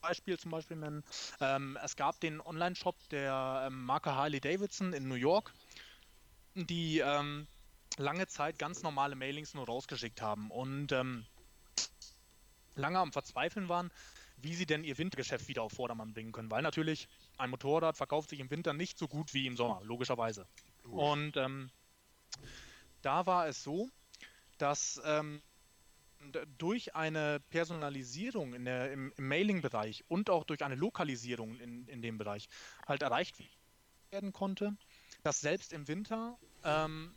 [0.01, 1.03] Beispiel zum Beispiel nennen.
[1.39, 5.53] Ähm, es gab den Online-Shop der ähm, Marke Harley Davidson in New York,
[6.53, 7.47] die ähm,
[7.97, 11.25] lange Zeit ganz normale Mailings nur rausgeschickt haben und ähm,
[12.75, 13.91] lange am Verzweifeln waren,
[14.41, 18.29] wie sie denn ihr Wintergeschäft wieder auf Vordermann bringen können, weil natürlich ein Motorrad verkauft
[18.29, 20.45] sich im Winter nicht so gut wie im Sommer, logischerweise.
[20.83, 21.69] Und ähm,
[23.01, 23.89] da war es so,
[24.57, 25.41] dass ähm,
[26.57, 32.01] durch eine Personalisierung in der, im, im Mailing-Bereich und auch durch eine Lokalisierung in, in
[32.01, 32.49] dem Bereich
[32.87, 33.37] halt erreicht
[34.11, 34.75] werden konnte,
[35.23, 37.15] dass selbst im Winter ähm,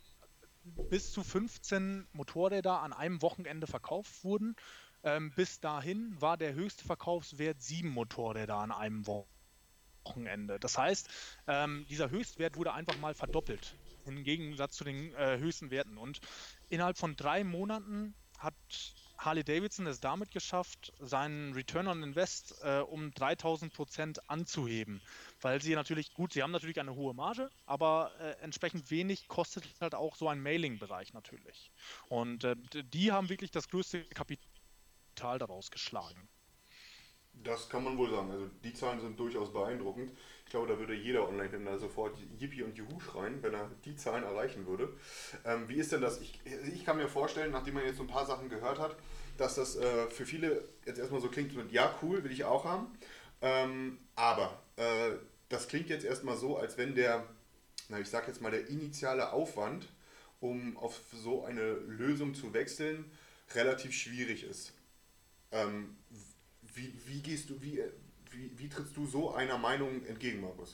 [0.63, 4.55] bis zu 15 Motorräder an einem Wochenende verkauft wurden.
[5.03, 9.05] Ähm, bis dahin war der höchste Verkaufswert sieben Motorräder an einem
[10.05, 10.59] Wochenende.
[10.59, 11.09] Das heißt,
[11.47, 15.97] ähm, dieser Höchstwert wurde einfach mal verdoppelt im Gegensatz zu den äh, höchsten Werten.
[15.97, 16.19] Und
[16.69, 18.55] innerhalb von drei Monaten hat
[19.17, 25.01] Harley Davidson es damit geschafft, seinen Return on Invest äh, um 3000 Prozent anzuheben,
[25.39, 29.65] weil sie natürlich, gut, sie haben natürlich eine hohe Marge, aber äh, entsprechend wenig kostet
[29.79, 31.71] halt auch so ein Mailing-Bereich natürlich.
[32.09, 34.52] Und äh, die haben wirklich das größte Kapital
[35.15, 36.27] daraus geschlagen.
[37.33, 38.31] Das kann man wohl sagen.
[38.31, 40.11] Also die Zahlen sind durchaus beeindruckend.
[40.45, 44.23] Ich glaube, da würde jeder Online-Händler sofort Yippie und Juhu schreien, wenn er die Zahlen
[44.23, 44.95] erreichen würde.
[45.43, 46.21] Ähm, wie ist denn das?
[46.21, 48.95] Ich, ich kann mir vorstellen, nachdem man jetzt so ein paar Sachen gehört hat,
[49.37, 52.87] dass das äh, für viele jetzt erstmal so klingt, ja cool, will ich auch haben.
[53.41, 55.13] Ähm, aber äh,
[55.49, 57.27] das klingt jetzt erstmal so, als wenn der
[57.89, 59.87] na, ich sag jetzt mal, der initiale Aufwand,
[60.39, 63.11] um auf so eine Lösung zu wechseln,
[63.55, 64.73] relativ schwierig ist.
[65.53, 65.95] Ähm,
[66.73, 67.79] wie, wie gehst du, wie,
[68.31, 70.73] wie, wie trittst du so einer Meinung entgegen, Markus?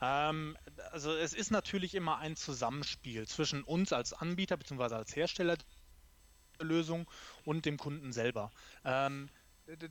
[0.00, 0.56] Ähm,
[0.90, 4.94] also es ist natürlich immer ein Zusammenspiel zwischen uns als Anbieter bzw.
[4.94, 5.56] als Hersteller
[6.58, 7.10] der Lösung
[7.44, 8.50] und dem Kunden selber.
[8.84, 9.28] Ähm,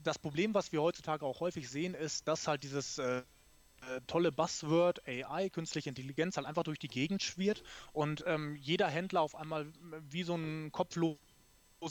[0.04, 4.32] das Problem, was wir heutzutage auch häufig sehen, ist, dass halt dieses äh, äh tolle
[4.32, 7.62] Buzzword AI, künstliche Intelligenz, halt einfach durch die Gegend schwirrt
[7.94, 9.72] und ähm, jeder Händler auf einmal
[10.10, 11.20] wie so ein kopfloser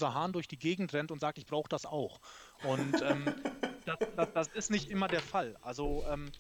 [0.02, 2.20] Hahn durch die Gegend rennt und sagt, ich brauche das auch.
[2.64, 3.24] Und ähm,
[3.87, 5.57] das, das, das, ist nicht immer der Fall.
[5.62, 6.30] Also ähm,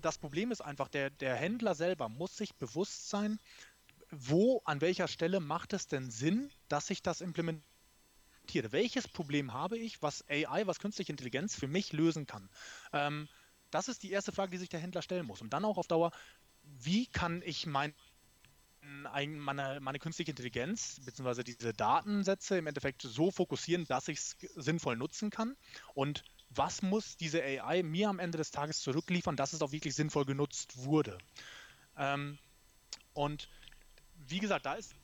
[0.00, 3.38] das Problem ist einfach, der, der Händler selber muss sich bewusst sein,
[4.10, 7.62] wo, an welcher Stelle macht es denn Sinn, dass ich das implementiere?
[8.70, 12.50] Welches Problem habe ich, was AI, was künstliche Intelligenz für mich lösen kann?
[12.92, 13.28] Ähm,
[13.70, 15.40] das ist die erste Frage, die sich der Händler stellen muss.
[15.40, 16.12] Und dann auch auf Dauer,
[16.62, 17.94] wie kann ich mein,
[18.82, 21.44] meine, meine künstliche Intelligenz bzw.
[21.44, 25.56] diese Datensätze im Endeffekt so fokussieren, dass ich es sinnvoll nutzen kann?
[25.94, 29.94] Und was muss diese AI mir am Ende des Tages zurückliefern, dass es auch wirklich
[29.94, 31.18] sinnvoll genutzt wurde.
[31.96, 32.38] Ähm,
[33.14, 33.48] und
[34.26, 34.94] wie gesagt, da ist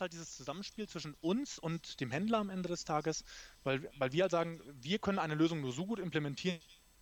[0.00, 3.24] halt dieses Zusammenspiel zwischen uns und dem Händler am Ende des Tages,
[3.62, 6.58] weil, weil wir halt sagen, wir können eine Lösung nur so gut implementieren,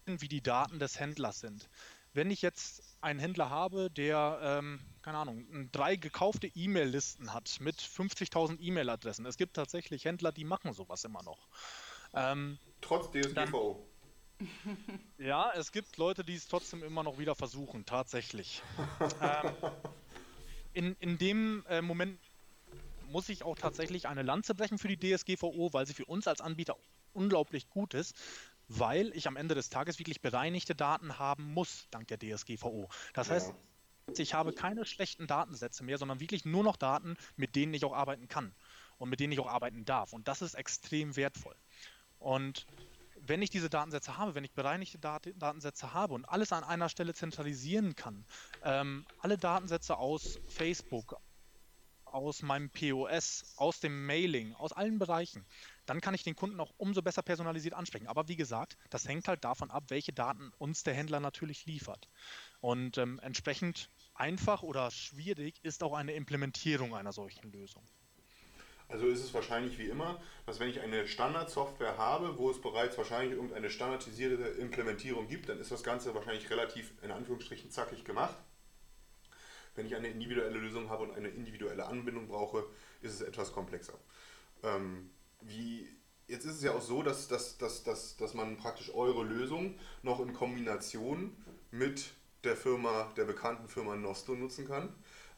[0.07, 1.69] wie die Daten des Händlers sind.
[2.13, 7.81] Wenn ich jetzt einen Händler habe, der, ähm, keine Ahnung, drei gekaufte E-Mail-Listen hat mit
[7.81, 11.49] 50.000 E-Mail-Adressen, es gibt tatsächlich Händler, die machen sowas immer noch.
[12.15, 13.87] Ähm, Trotz DSGVO.
[15.19, 18.63] ja, es gibt Leute, die es trotzdem immer noch wieder versuchen, tatsächlich.
[19.21, 19.53] ähm,
[20.73, 22.19] in, in dem äh, Moment
[23.09, 26.41] muss ich auch tatsächlich eine Lanze brechen für die DSGVO, weil sie für uns als
[26.41, 26.77] Anbieter
[27.13, 28.17] unglaublich gut ist,
[28.69, 32.89] weil ich am Ende des Tages wirklich bereinigte Daten haben muss, dank der DSGVO.
[33.13, 33.35] Das ja.
[33.35, 33.55] heißt,
[34.17, 37.95] ich habe keine schlechten Datensätze mehr, sondern wirklich nur noch Daten, mit denen ich auch
[37.95, 38.55] arbeiten kann
[38.99, 40.13] und mit denen ich auch arbeiten darf.
[40.13, 41.57] Und das ist extrem wertvoll.
[42.19, 42.67] Und
[43.25, 46.89] wenn ich diese Datensätze habe, wenn ich bereinigte Dat Datensätze habe und alles an einer
[46.89, 48.25] Stelle zentralisieren kann,
[48.65, 51.17] ähm, alle Datensätze aus Facebook,
[52.13, 55.45] aus meinem POS, aus dem Mailing, aus allen Bereichen,
[55.87, 58.07] dann kann ich den Kunden auch umso besser personalisiert ansprechen.
[58.07, 62.09] Aber wie gesagt, das hängt halt davon ab, welche Daten uns der Händler natürlich liefert.
[62.61, 67.85] Und ähm, entsprechend einfach oder schwierig ist auch eine Implementierung einer solchen Lösung.
[68.93, 72.99] Also ist es wahrscheinlich wie immer, dass wenn ich eine Standardsoftware habe, wo es bereits
[72.99, 78.37] wahrscheinlich irgendeine standardisierte Implementierung gibt, dann ist das Ganze wahrscheinlich relativ in Anführungsstrichen zackig gemacht.
[79.75, 82.65] Wenn ich eine individuelle Lösung habe und eine individuelle Anbindung brauche,
[83.01, 83.99] ist es etwas komplexer.
[84.63, 85.89] Ähm, wie,
[86.29, 89.79] jetzt ist es ja auch so, dass, dass, dass, dass, dass man praktisch eure Lösung
[90.03, 91.37] noch in Kombination
[91.71, 92.13] mit
[92.45, 94.95] der Firma, der bekannten Firma Nosto nutzen kann,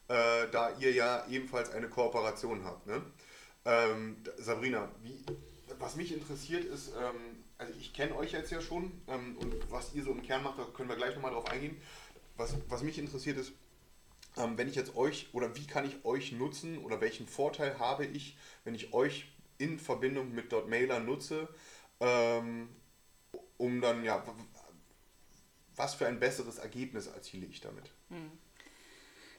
[0.07, 2.87] äh, da ihr ja ebenfalls eine Kooperation habt.
[2.87, 3.01] Ne?
[3.65, 5.23] Ähm, Sabrina, wie,
[5.79, 9.93] was mich interessiert ist, ähm, also ich kenne euch jetzt ja schon ähm, und was
[9.93, 11.77] ihr so im Kern macht, da können wir gleich nochmal drauf eingehen.
[12.37, 13.53] Was, was mich interessiert ist,
[14.37, 18.05] ähm, wenn ich jetzt euch oder wie kann ich euch nutzen oder welchen Vorteil habe
[18.05, 21.47] ich, wenn ich euch in Verbindung mit .mailer nutze,
[21.99, 22.69] ähm,
[23.57, 24.23] um dann, ja,
[25.75, 27.89] was für ein besseres Ergebnis erziele ich damit?
[28.09, 28.31] Hm.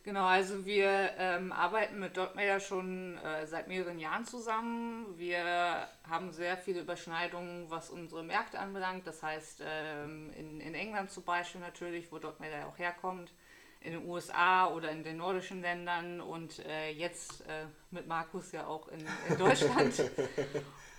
[0.06, 5.18] Genau, also wir ähm, arbeiten mit DotMail schon äh, seit mehreren Jahren zusammen.
[5.18, 9.04] Wir haben sehr viele Überschneidungen, was unsere Märkte anbelangt.
[9.09, 13.32] Das heißt, ähm, in, in England zum Beispiel natürlich, wo DotMail ja auch herkommt,
[13.81, 18.67] in den USA oder in den nordischen Ländern und äh, jetzt äh, mit Markus ja
[18.67, 20.11] auch in, in Deutschland.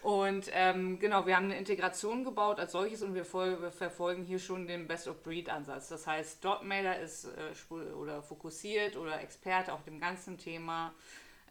[0.02, 4.40] Und ähm, genau, wir haben eine Integration gebaut als solches und wir, wir verfolgen hier
[4.40, 5.90] schon den Best-of-Breed-Ansatz.
[5.90, 10.94] Das heißt, Dotmailer ist äh, oder fokussiert oder Experte auf dem ganzen Thema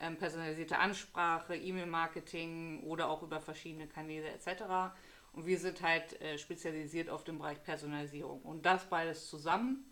[0.00, 4.94] ähm, personalisierte Ansprache, E-Mail-Marketing oder auch über verschiedene Kanäle etc.
[5.32, 8.40] Und wir sind halt äh, spezialisiert auf den Bereich Personalisierung.
[8.42, 9.84] Und das beides zusammen,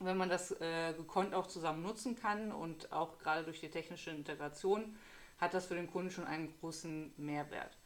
[0.00, 4.10] wenn man das äh, gekonnt auch zusammen nutzen kann und auch gerade durch die technische
[4.10, 4.96] Integration,
[5.38, 7.76] hat das für den Kunden schon einen großen Mehrwert.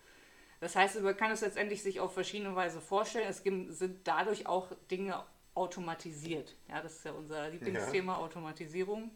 [0.61, 3.27] Das heißt, man kann es letztendlich sich auf verschiedene Weise vorstellen.
[3.29, 6.55] Es sind dadurch auch Dinge automatisiert.
[6.69, 8.19] Ja, das ist ja unser Lieblingsthema, ja.
[8.19, 9.11] Automatisierung.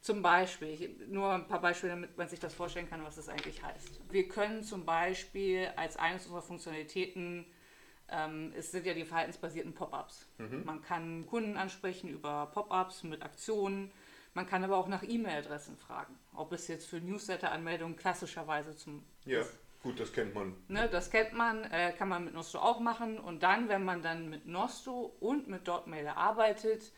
[0.00, 3.62] Zum Beispiel, nur ein paar Beispiele, damit man sich das vorstellen kann, was das eigentlich
[3.62, 4.00] heißt.
[4.10, 7.44] Wir können zum Beispiel als eines unserer Funktionalitäten,
[8.10, 10.26] ähm, es sind ja die verhaltensbasierten Pop-ups.
[10.38, 10.64] Mhm.
[10.64, 13.90] Man kann Kunden ansprechen über Pop-ups mit Aktionen.
[14.34, 19.42] Man kann aber auch nach E-Mail-Adressen fragen, ob es jetzt für Newsletter-Anmeldungen klassischerweise zum ja.
[19.82, 20.54] Gut, das kennt man.
[20.68, 23.18] Ne, das kennt man, äh, kann man mit Nosto auch machen.
[23.18, 26.92] Und dann, wenn man dann mit Nosto und mit Dotmailer arbeitet,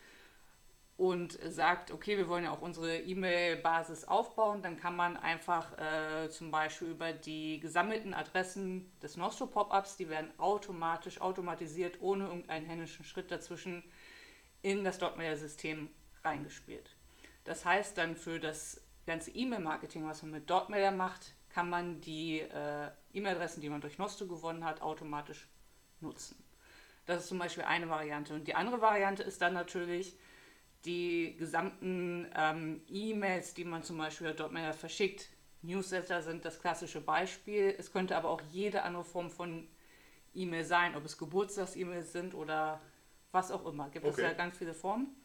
[0.95, 6.29] und sagt, okay, wir wollen ja auch unsere E-Mail-Basis aufbauen, dann kann man einfach äh,
[6.29, 13.05] zum Beispiel über die gesammelten Adressen des Nostro-Pop-Ups, die werden automatisch, automatisiert, ohne irgendeinen händischen
[13.05, 13.83] Schritt dazwischen,
[14.61, 15.89] in das Dotmailer-System
[16.23, 16.95] reingespielt.
[17.43, 22.39] Das heißt dann für das ganze E-Mail-Marketing, was man mit Dotmailer macht, kann man die
[22.39, 25.47] äh, E-Mail-Adressen, die man durch Nostro gewonnen hat, automatisch
[25.99, 26.41] nutzen.
[27.05, 28.33] Das ist zum Beispiel eine Variante.
[28.33, 30.15] Und die andere Variante ist dann natürlich,
[30.85, 35.29] die gesamten ähm, E-Mails, die man zum Beispiel dort mehr verschickt.
[35.61, 37.73] Newsletter sind das klassische Beispiel.
[37.77, 39.67] Es könnte aber auch jede andere Form von
[40.33, 42.81] E-Mail sein, ob es Geburtstags-E-Mails sind oder
[43.31, 43.89] was auch immer.
[43.89, 44.15] Gibt okay.
[44.15, 45.15] es ja ganz viele Formen.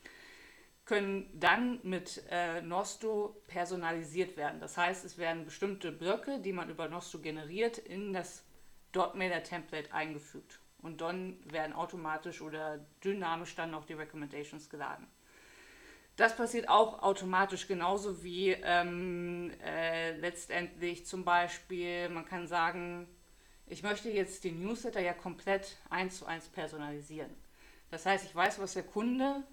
[0.84, 4.60] Können dann mit äh, Nosto personalisiert werden.
[4.60, 8.44] Das heißt, es werden bestimmte Blöcke, die man über Nosto generiert, in das
[8.92, 10.60] Dot-Mailer-Template eingefügt.
[10.80, 15.06] Und dann werden automatisch oder dynamisch dann noch die Recommendations geladen.
[16.18, 23.06] Das passiert auch automatisch, genauso wie ähm, äh, letztendlich zum Beispiel, man kann sagen,
[23.68, 27.30] ich möchte jetzt den Newsletter ja komplett eins zu eins personalisieren.
[27.92, 29.44] Das heißt, ich weiß, was der Kunde,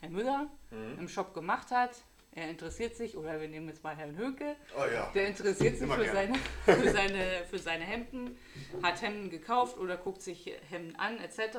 [0.00, 0.98] Herr Müller, mhm.
[0.98, 1.92] im Shop gemacht hat.
[2.32, 5.12] Er interessiert sich, oder wir nehmen jetzt mal Herrn Höke, oh ja.
[5.14, 8.36] der interessiert sich für seine, für, seine, für seine Hemden,
[8.82, 11.58] hat Hemden gekauft oder guckt sich Hemden an, etc.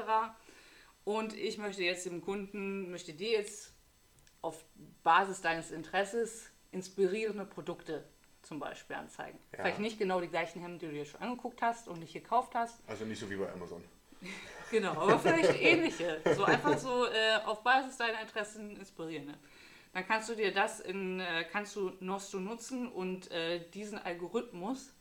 [1.05, 3.76] Und ich möchte jetzt dem Kunden, möchte dir jetzt
[4.41, 4.63] auf
[5.03, 8.03] Basis deines Interesses inspirierende Produkte
[8.43, 9.39] zum Beispiel anzeigen.
[9.51, 9.63] Ja.
[9.63, 12.55] Vielleicht nicht genau die gleichen Hemden, die du dir schon angeguckt hast und nicht gekauft
[12.55, 12.79] hast.
[12.87, 13.83] Also nicht so wie bei Amazon.
[14.71, 16.21] genau, aber vielleicht ähnliche.
[16.35, 19.35] So einfach so äh, auf Basis deiner Interessen inspirierende.
[19.93, 24.93] Dann kannst du dir das in, äh, kannst du Nosto nutzen und äh, diesen Algorithmus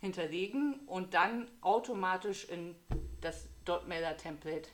[0.00, 2.76] hinterlegen und dann automatisch in
[3.20, 4.68] das Dot-Mailer-Template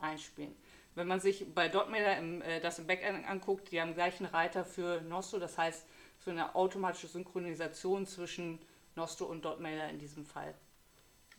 [0.00, 0.54] einspielen.
[1.00, 4.66] Wenn man sich bei Dotmailer im, äh, das im Backend anguckt, die haben gleichen Reiter
[4.66, 5.86] für Nosto, das heißt
[6.18, 8.58] für eine automatische Synchronisation zwischen
[8.96, 10.54] Nosto und Dotmailer in diesem Fall.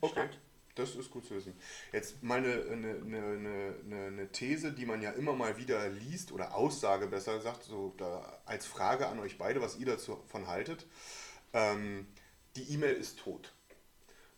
[0.01, 0.29] Okay.
[0.73, 1.53] Das ist gut zu wissen.
[1.91, 6.55] Jetzt mal eine, eine, eine, eine, These, die man ja immer mal wieder liest oder
[6.55, 10.87] Aussage besser gesagt, so da als Frage an euch beide, was ihr davon haltet.
[11.53, 12.07] Ähm,
[12.55, 13.53] die E-Mail ist tot.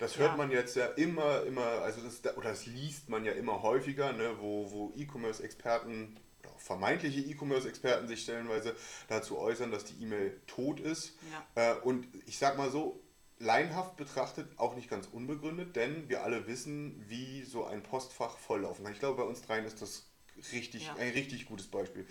[0.03, 0.37] Das hört ja.
[0.37, 4.35] man jetzt ja immer, immer, also das, oder das liest man ja immer häufiger, ne,
[4.37, 6.19] wo, wo E-Commerce-Experten
[6.57, 8.75] vermeintliche E-Commerce-Experten sich stellenweise
[9.07, 11.13] dazu äußern, dass die E-Mail tot ist.
[11.55, 11.71] Ja.
[11.71, 13.01] Äh, und ich sag mal so,
[13.39, 18.83] laienhaft betrachtet auch nicht ganz unbegründet, denn wir alle wissen, wie so ein Postfach volllaufen
[18.83, 18.93] kann.
[18.93, 20.05] Ich glaube, bei uns dreien ist das
[20.51, 20.95] richtig, ja.
[20.95, 22.05] ein richtig gutes Beispiel.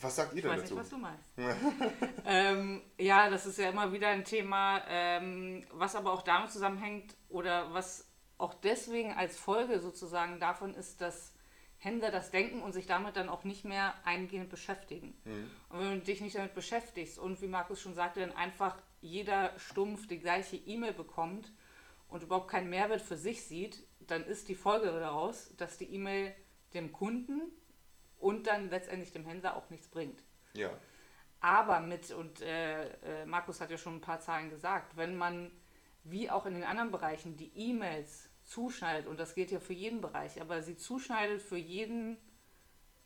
[0.00, 0.62] Was sagt ihr denn dazu?
[0.62, 2.02] Ich weiß nicht, was du meinst.
[2.26, 7.16] ähm, ja, das ist ja immer wieder ein Thema, ähm, was aber auch damit zusammenhängt
[7.28, 8.06] oder was
[8.38, 11.32] auch deswegen als Folge sozusagen davon ist, dass
[11.78, 15.14] Händler das denken und sich damit dann auch nicht mehr eingehend beschäftigen.
[15.24, 15.50] Mhm.
[15.70, 19.58] Und wenn du dich nicht damit beschäftigst und wie Markus schon sagte, dann einfach jeder
[19.58, 21.52] stumpf die gleiche E-Mail bekommt
[22.08, 26.34] und überhaupt keinen Mehrwert für sich sieht, dann ist die Folge daraus, dass die E-Mail
[26.74, 27.40] dem Kunden
[28.18, 30.22] und dann letztendlich dem Händler auch nichts bringt.
[30.54, 30.70] Ja.
[31.40, 32.88] Aber mit, und äh,
[33.22, 35.50] äh, Markus hat ja schon ein paar Zahlen gesagt, wenn man
[36.04, 40.00] wie auch in den anderen Bereichen die E-Mails zuschneidet, und das gilt ja für jeden
[40.00, 42.16] Bereich, aber sie zuschneidet für jeden,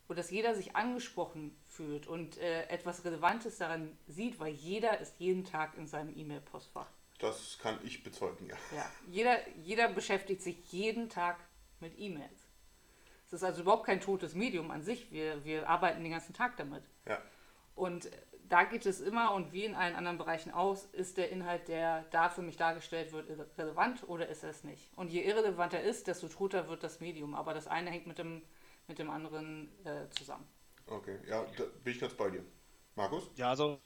[0.07, 5.19] wo dass jeder sich angesprochen fühlt und äh, etwas Relevantes daran sieht, weil jeder ist
[5.19, 6.89] jeden Tag in seinem E-Mail-Postfach.
[7.19, 8.57] Das kann ich bezeugen, ja.
[8.75, 11.39] Ja, jeder, jeder beschäftigt sich jeden Tag
[11.81, 12.50] mit E-Mails.
[13.31, 15.13] Es ist also überhaupt kein totes Medium an sich.
[15.13, 16.83] Wir, wir arbeiten den ganzen Tag damit.
[17.07, 17.23] Ja.
[17.77, 18.11] Und
[18.49, 22.03] da geht es immer und wie in allen anderen Bereichen aus, ist der Inhalt, der
[22.11, 24.91] da für mich dargestellt wird, relevant oder ist er es nicht?
[24.97, 27.37] Und je irrelevanter er ist, desto toter wird das Medium.
[27.37, 28.43] Aber das eine hängt mit dem,
[28.89, 30.49] mit dem anderen äh, zusammen.
[30.87, 32.45] Okay, ja, da bin ich ganz bei dir.
[32.97, 33.31] Markus?
[33.37, 33.81] Ja, also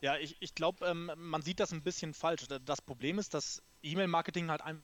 [0.00, 2.46] ja, ich, ich glaube, ähm, man sieht das ein bisschen falsch.
[2.64, 4.82] Das Problem ist, dass E-Mail-Marketing halt einfach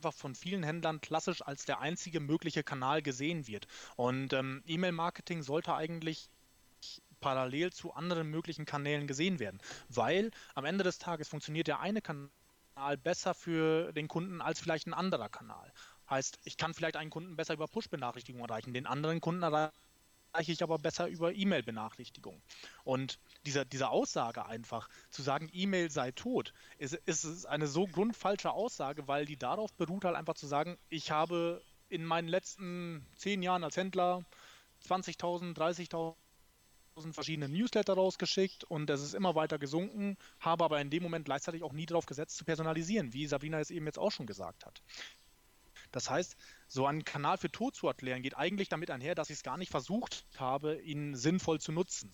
[0.00, 3.66] einfach von vielen Händlern klassisch als der einzige mögliche Kanal gesehen wird.
[3.96, 6.30] Und ähm, E-Mail-Marketing sollte eigentlich
[7.20, 9.60] parallel zu anderen möglichen Kanälen gesehen werden,
[9.90, 12.30] weil am Ende des Tages funktioniert der eine Kanal
[13.02, 15.70] besser für den Kunden als vielleicht ein anderer Kanal.
[16.08, 19.74] Heißt, ich kann vielleicht einen Kunden besser über Push-Benachrichtigungen erreichen, den anderen Kunden erreichen
[20.32, 22.40] erreiche ich aber besser über E-Mail-Benachrichtigung.
[22.84, 28.50] Und diese, diese Aussage einfach, zu sagen, E-Mail sei tot, ist, ist eine so grundfalsche
[28.50, 33.42] Aussage, weil die darauf beruht, halt einfach zu sagen, ich habe in meinen letzten zehn
[33.42, 34.24] Jahren als Händler
[34.86, 36.14] 20.000, 30.000
[37.12, 41.62] verschiedene Newsletter rausgeschickt und es ist immer weiter gesunken, habe aber in dem Moment gleichzeitig
[41.62, 44.82] auch nie darauf gesetzt zu personalisieren, wie Sabrina es eben jetzt auch schon gesagt hat.
[45.92, 46.36] Das heißt,
[46.70, 49.58] so einen Kanal für tot zu erklären, geht eigentlich damit einher, dass ich es gar
[49.58, 52.12] nicht versucht habe, ihn sinnvoll zu nutzen.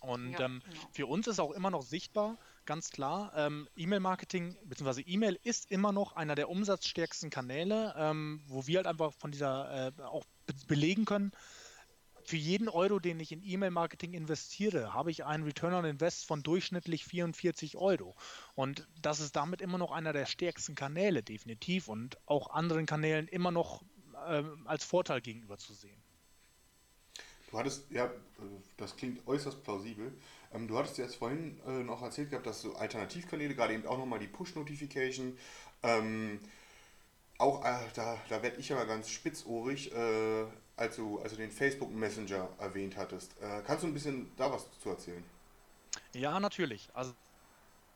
[0.00, 0.80] Und ja, ähm, genau.
[0.92, 5.02] für uns ist auch immer noch sichtbar, ganz klar, ähm, E-Mail-Marketing bzw.
[5.04, 9.88] E-Mail ist immer noch einer der umsatzstärksten Kanäle, ähm, wo wir halt einfach von dieser
[9.88, 10.24] äh, auch
[10.68, 11.32] belegen können,
[12.28, 16.42] für jeden Euro, den ich in E-Mail-Marketing investiere, habe ich einen Return on Invest von
[16.42, 18.14] durchschnittlich 44 Euro.
[18.54, 21.88] Und das ist damit immer noch einer der stärksten Kanäle, definitiv.
[21.88, 23.82] Und auch anderen Kanälen immer noch
[24.26, 26.02] äh, als Vorteil gegenüber zu sehen.
[27.50, 28.10] Du hattest, ja,
[28.76, 30.12] das klingt äußerst plausibel.
[30.52, 33.96] Ähm, du hattest jetzt vorhin äh, noch erzählt gehabt, dass so Alternativkanäle, gerade eben auch
[33.96, 35.38] nochmal die Push-Notification,
[35.82, 36.40] ähm,
[37.38, 40.44] auch äh, da, da werde ich ja ganz spitzohrig, äh,
[40.78, 43.32] als du also den Facebook Messenger erwähnt hattest.
[43.40, 45.24] Äh, kannst du ein bisschen da was zu erzählen?
[46.12, 46.88] Ja, natürlich.
[46.94, 47.14] Also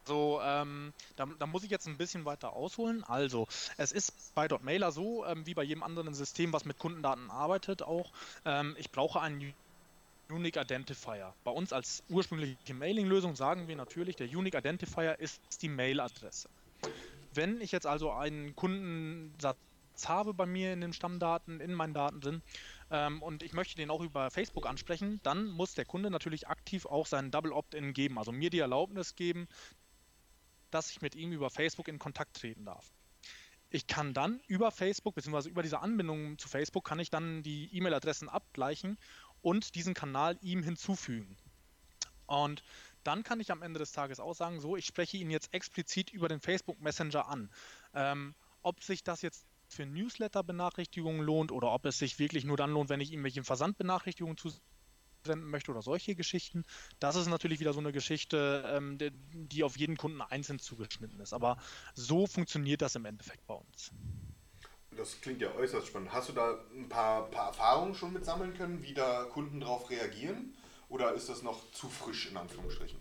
[0.05, 3.05] so, ähm, da, da, muss ich jetzt ein bisschen weiter ausholen.
[3.05, 7.31] Also, es ist bei .mailer so, ähm, wie bei jedem anderen System, was mit Kundendaten
[7.31, 8.11] arbeitet, auch,
[8.45, 9.55] ähm, ich brauche einen
[10.29, 11.33] Unique Identifier.
[11.45, 16.49] Bei uns als ursprüngliche Mailing-Lösung sagen wir natürlich, der Unique Identifier ist die Mailadresse.
[17.35, 19.57] Wenn ich jetzt also einen Kundensatz
[20.05, 22.43] habe bei mir in den Stammdaten, in meinen Daten drin,
[22.93, 26.85] ähm, und ich möchte den auch über Facebook ansprechen, dann muss der Kunde natürlich aktiv
[26.85, 29.49] auch seinen Double Opt-in geben, also mir die Erlaubnis geben,
[30.71, 32.93] dass ich mit ihm über Facebook in Kontakt treten darf.
[33.71, 35.49] Ich kann dann über Facebook bzw.
[35.49, 38.99] über diese Anbindung zu Facebook kann ich dann die E-Mail-Adressen abgleichen
[39.41, 41.39] und diesen Kanal ihm hinzufügen.
[42.27, 42.63] Und
[43.05, 46.11] dann kann ich am Ende des Tages auch sagen, so, ich spreche ihn jetzt explizit
[46.11, 47.51] über den Facebook Messenger an.
[47.95, 52.73] Ähm, ob sich das jetzt für Newsletter-Benachrichtigungen lohnt oder ob es sich wirklich nur dann
[52.73, 56.65] lohnt, wenn ich ihm welche Versandbenachrichtigungen zusenden möchte oder solche Geschichten.
[56.99, 61.21] Das ist natürlich wieder so eine Geschichte, ähm, die, die auf jeden Kunden einzeln zugeschnitten
[61.21, 61.33] ist.
[61.33, 61.57] Aber
[61.95, 63.93] so funktioniert das im Endeffekt bei uns.
[64.97, 66.13] Das klingt ja äußerst spannend.
[66.13, 69.89] Hast du da ein paar, paar Erfahrungen schon mit sammeln können, wie da Kunden darauf
[69.89, 70.55] reagieren?
[70.89, 73.01] Oder ist das noch zu frisch in Anführungsstrichen?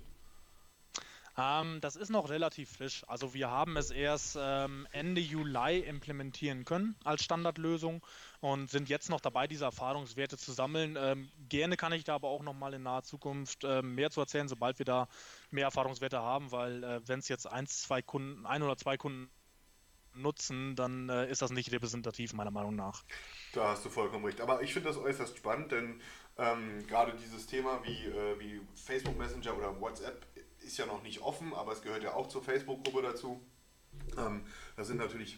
[1.38, 3.04] Ähm, das ist noch relativ frisch.
[3.08, 8.06] Also wir haben es erst ähm, Ende Juli implementieren können als Standardlösung
[8.42, 10.98] und sind jetzt noch dabei, diese Erfahrungswerte zu sammeln.
[11.00, 14.20] Ähm, gerne kann ich da aber auch noch mal in naher Zukunft äh, mehr zu
[14.20, 15.08] erzählen, sobald wir da
[15.52, 19.30] mehr Erfahrungswerte haben, weil äh, wenn es jetzt eins, zwei Kunden, ein oder zwei Kunden
[20.14, 23.04] nutzen, dann äh, ist das nicht repräsentativ, meiner Meinung nach.
[23.54, 24.42] Da hast du vollkommen recht.
[24.42, 26.02] Aber ich finde das äußerst spannend, denn
[26.38, 30.26] ähm, gerade dieses Thema wie, äh, wie Facebook Messenger oder WhatsApp
[30.64, 33.42] ist ja noch nicht offen, aber es gehört ja auch zur Facebook-Gruppe dazu.
[34.18, 34.44] Ähm,
[34.76, 35.38] da sind natürlich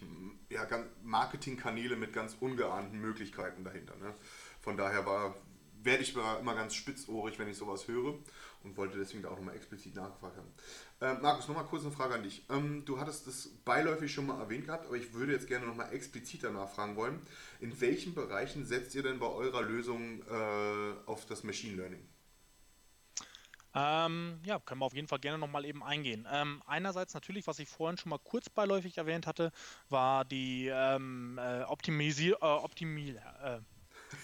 [0.49, 0.67] ja,
[1.03, 3.95] Marketingkanäle mit ganz ungeahnten Möglichkeiten dahinter.
[3.97, 4.13] Ne?
[4.61, 5.35] Von daher war,
[5.81, 8.15] werde ich immer ganz spitzohrig, wenn ich sowas höre
[8.63, 10.53] und wollte deswegen da auch nochmal explizit nachgefragt haben.
[11.01, 12.45] Äh, Markus, nochmal kurz eine Frage an dich.
[12.49, 15.93] Ähm, du hattest das beiläufig schon mal erwähnt gehabt, aber ich würde jetzt gerne nochmal
[15.93, 17.21] explizit danach fragen wollen.
[17.59, 22.07] In welchen Bereichen setzt ihr denn bei eurer Lösung äh, auf das Machine Learning?
[23.75, 26.27] Ähm, ja, können wir auf jeden Fall gerne nochmal eben eingehen.
[26.31, 29.51] Ähm, einerseits natürlich, was ich vorhin schon mal kurz beiläufig erwähnt hatte,
[29.89, 33.59] war die ähm, äh, Optimisier äh, Optimi äh,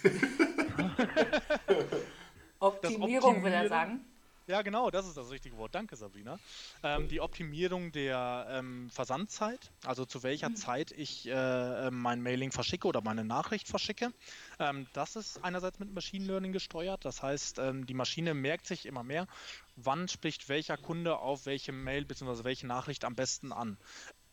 [2.60, 4.06] Optimierung, würde er sagen.
[4.50, 5.76] Ja, genau, das ist das richtige Wort.
[5.76, 6.40] Danke, Sabrina.
[6.82, 10.56] Ähm, die Optimierung der ähm, Versandzeit, also zu welcher mhm.
[10.56, 14.12] Zeit ich äh, äh, mein Mailing verschicke oder meine Nachricht verschicke.
[14.58, 17.06] Ähm, das ist einerseits mit Machine Learning gesteuert.
[17.06, 19.28] Das heißt, ähm, die Maschine merkt sich immer mehr,
[19.76, 22.44] wann spricht welcher Kunde auf welche Mail bzw.
[22.44, 23.78] welche Nachricht am besten an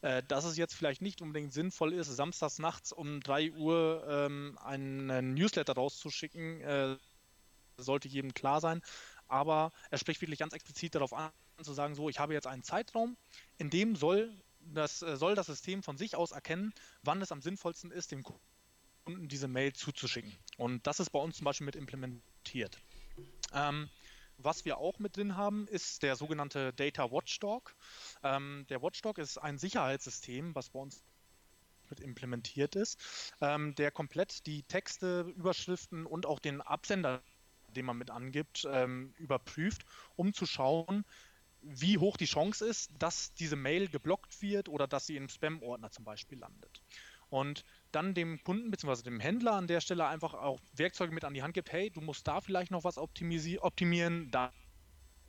[0.00, 4.58] äh, dass es jetzt vielleicht nicht unbedingt sinnvoll ist, samstags nachts um 3 Uhr ähm,
[4.64, 6.96] einen Newsletter rauszuschicken, äh,
[7.78, 8.80] sollte jedem klar sein
[9.28, 11.30] aber er spricht wirklich ganz explizit darauf an,
[11.62, 13.16] zu sagen, so, ich habe jetzt einen Zeitraum,
[13.58, 17.40] in dem soll das, äh, soll das System von sich aus erkennen, wann es am
[17.40, 20.32] sinnvollsten ist, dem Kunden diese Mail zuzuschicken.
[20.56, 22.80] Und das ist bei uns zum Beispiel mit implementiert.
[23.52, 23.88] Ähm,
[24.38, 27.74] was wir auch mit drin haben, ist der sogenannte Data Watchdog.
[28.22, 31.02] Ähm, der Watchdog ist ein Sicherheitssystem, was bei uns
[31.88, 32.98] mit implementiert ist,
[33.40, 37.22] ähm, der komplett die Texte, Überschriften und auch den Absender
[37.76, 39.84] den man mit angibt, ähm, überprüft,
[40.16, 41.04] um zu schauen,
[41.62, 45.90] wie hoch die Chance ist, dass diese Mail geblockt wird oder dass sie im Spam-Ordner
[45.90, 46.82] zum Beispiel landet.
[47.28, 49.02] Und dann dem Kunden bzw.
[49.02, 52.00] dem Händler an der Stelle einfach auch Werkzeuge mit an die Hand gibt, hey, du
[52.00, 54.52] musst da vielleicht noch was optimieren, da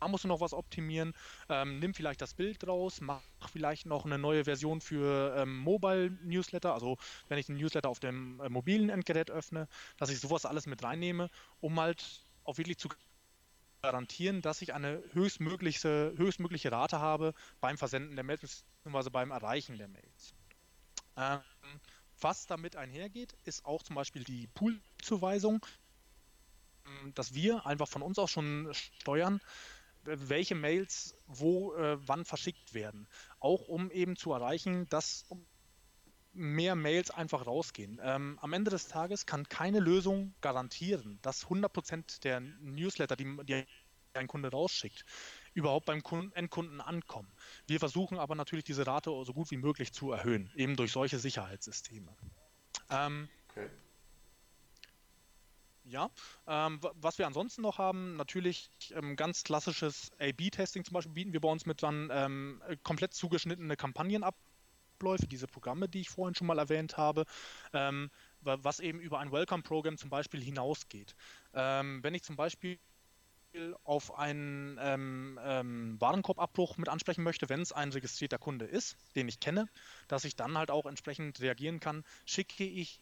[0.08, 1.14] musst du noch was optimieren,
[1.50, 6.12] ähm, nimm vielleicht das Bild raus, mach vielleicht noch eine neue Version für ähm, Mobile
[6.22, 6.98] Newsletter, also
[7.30, 9.68] wenn ich einen Newsletter auf dem äh, mobilen Endgerät öffne,
[9.98, 11.30] dass ich sowas alles mit reinnehme,
[11.62, 12.90] um halt auch wirklich zu
[13.82, 19.10] garantieren, dass ich eine höchstmögliche, höchstmögliche Rate habe beim Versenden der Mails bzw.
[19.10, 20.34] beim Erreichen der Mails.
[21.16, 21.42] Ähm,
[22.20, 25.66] Was damit einhergeht, ist auch zum Beispiel die Poolzuweisung,
[27.14, 29.42] dass wir einfach von uns aus schon steuern,
[30.04, 33.08] welche Mails wo äh, wann verschickt werden.
[33.40, 35.26] Auch um eben zu erreichen, dass
[36.38, 38.00] mehr Mails einfach rausgehen.
[38.04, 43.66] Ähm, am Ende des Tages kann keine Lösung garantieren, dass 100% der Newsletter, die, die
[44.14, 45.06] ein Kunde rausschickt,
[45.54, 47.32] überhaupt beim Kunden, Endkunden ankommen.
[47.68, 51.20] Wir versuchen aber natürlich diese Rate so gut wie möglich zu erhöhen, eben durch solche
[51.20, 52.16] Sicherheitssysteme.
[52.90, 53.70] Ähm, okay.
[55.90, 56.10] Ja,
[56.48, 61.40] ähm, was wir ansonsten noch haben, natürlich ähm, ganz klassisches A-B-Testing zum Beispiel bieten wir
[61.40, 63.78] bei uns mit dann ähm, komplett zugeschnittene
[64.98, 67.26] Kampagnenabläufe, diese Programme, die ich vorhin schon mal erwähnt habe,
[67.74, 68.10] ähm,
[68.42, 71.16] was eben über ein Welcome-Programm zum Beispiel hinausgeht.
[71.54, 72.80] Ähm, wenn ich zum Beispiel
[73.84, 79.28] auf einen ähm, ähm, Warenkorbabbruch mit ansprechen möchte, wenn es ein registrierter Kunde ist, den
[79.28, 79.68] ich kenne,
[80.08, 83.00] dass ich dann halt auch entsprechend reagieren kann, schicke ich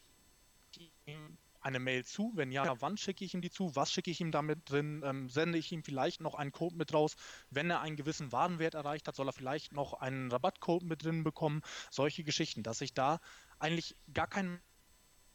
[1.05, 2.31] ihm eine Mail zu?
[2.35, 3.75] Wenn ja, wann schicke ich ihm die zu?
[3.75, 5.01] Was schicke ich ihm damit drin?
[5.03, 7.15] Ähm, sende ich ihm vielleicht noch einen Code mit raus?
[7.49, 11.23] Wenn er einen gewissen Warenwert erreicht hat, soll er vielleicht noch einen Rabattcode mit drin
[11.23, 11.61] bekommen?
[11.89, 13.19] Solche Geschichten, dass ich da
[13.57, 14.61] eigentlich gar keinen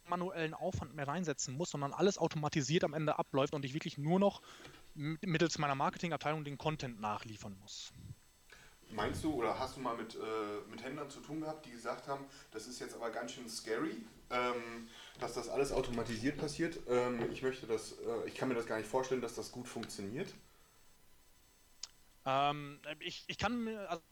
[0.06, 4.20] manuellen Aufwand mehr reinsetzen muss, sondern alles automatisiert am Ende abläuft und ich wirklich nur
[4.20, 4.40] noch
[4.94, 7.92] mittels meiner Marketingabteilung den Content nachliefern muss.
[8.92, 10.18] Meinst du oder hast du mal mit, äh,
[10.68, 14.04] mit Händlern zu tun gehabt, die gesagt haben, das ist jetzt aber ganz schön scary,
[14.30, 14.79] ähm,
[15.30, 16.78] dass das alles automatisiert passiert?
[16.88, 19.68] Ähm, ich möchte das, äh, ich kann mir das gar nicht vorstellen, dass das gut
[19.68, 20.34] funktioniert.
[22.26, 24.02] Ähm, ich, ich kann mir, also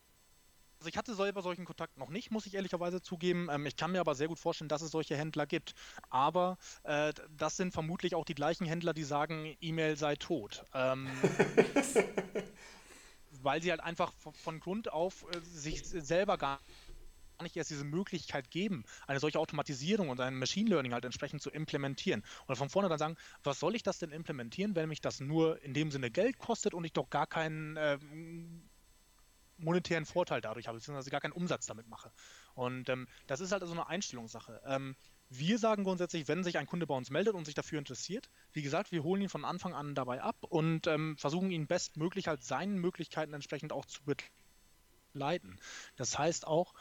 [0.80, 3.48] also ich hatte selber solchen Kontakt noch nicht, muss ich ehrlicherweise zugeben.
[3.50, 5.74] Ähm, ich kann mir aber sehr gut vorstellen, dass es solche Händler gibt.
[6.08, 10.64] Aber äh, das sind vermutlich auch die gleichen Händler, die sagen, E-Mail sei tot.
[10.74, 11.08] Ähm,
[13.42, 16.60] weil sie halt einfach von Grund auf äh, sich selber gar
[17.42, 21.50] nicht erst diese Möglichkeit geben, eine solche Automatisierung und ein Machine Learning halt entsprechend zu
[21.50, 22.22] implementieren.
[22.46, 25.62] Und von vorne dann sagen, was soll ich das denn implementieren, wenn mich das nur
[25.62, 27.98] in dem Sinne Geld kostet und ich doch gar keinen äh,
[29.58, 32.10] monetären Vorteil dadurch habe, beziehungsweise gar keinen Umsatz damit mache.
[32.54, 34.60] Und ähm, das ist halt so eine Einstellungssache.
[34.64, 34.96] Ähm,
[35.30, 38.62] wir sagen grundsätzlich, wenn sich ein Kunde bei uns meldet und sich dafür interessiert, wie
[38.62, 42.42] gesagt, wir holen ihn von Anfang an dabei ab und ähm, versuchen ihn bestmöglich halt
[42.42, 45.58] seinen Möglichkeiten entsprechend auch zu begleiten.
[45.96, 46.72] Das heißt auch,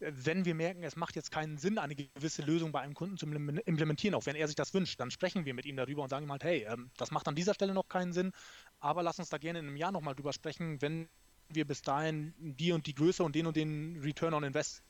[0.00, 3.26] wenn wir merken, es macht jetzt keinen Sinn, eine gewisse Lösung bei einem Kunden zu
[3.26, 6.26] implementieren, auch wenn er sich das wünscht, dann sprechen wir mit ihm darüber und sagen
[6.26, 8.32] ihm halt, hey, ähm, das macht an dieser Stelle noch keinen Sinn,
[8.80, 11.08] aber lass uns da gerne in einem Jahr nochmal drüber sprechen, wenn
[11.48, 14.82] wir bis dahin die und die Größe und den und den Return on Invest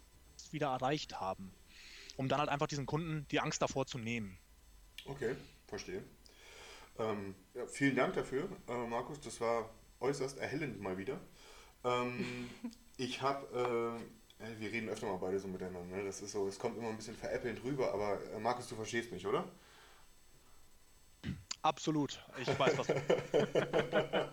[0.50, 1.52] wieder erreicht haben.
[2.16, 4.38] Um dann halt einfach diesen Kunden die Angst davor zu nehmen.
[5.04, 5.36] Okay,
[5.68, 6.02] verstehe.
[6.98, 9.20] Ähm, ja, vielen Dank dafür, äh, Markus.
[9.20, 11.20] Das war äußerst erhellend mal wieder.
[11.84, 12.50] Ähm,
[12.96, 15.96] ich habe, äh, wir reden öfter mal beide so miteinander.
[15.96, 16.04] Ne?
[16.04, 19.10] Das ist so, es kommt immer ein bisschen veräppelnd rüber, aber äh, Markus, du verstehst
[19.10, 19.44] mich, oder?
[21.62, 22.24] Absolut.
[22.40, 22.94] Ich weiß, was du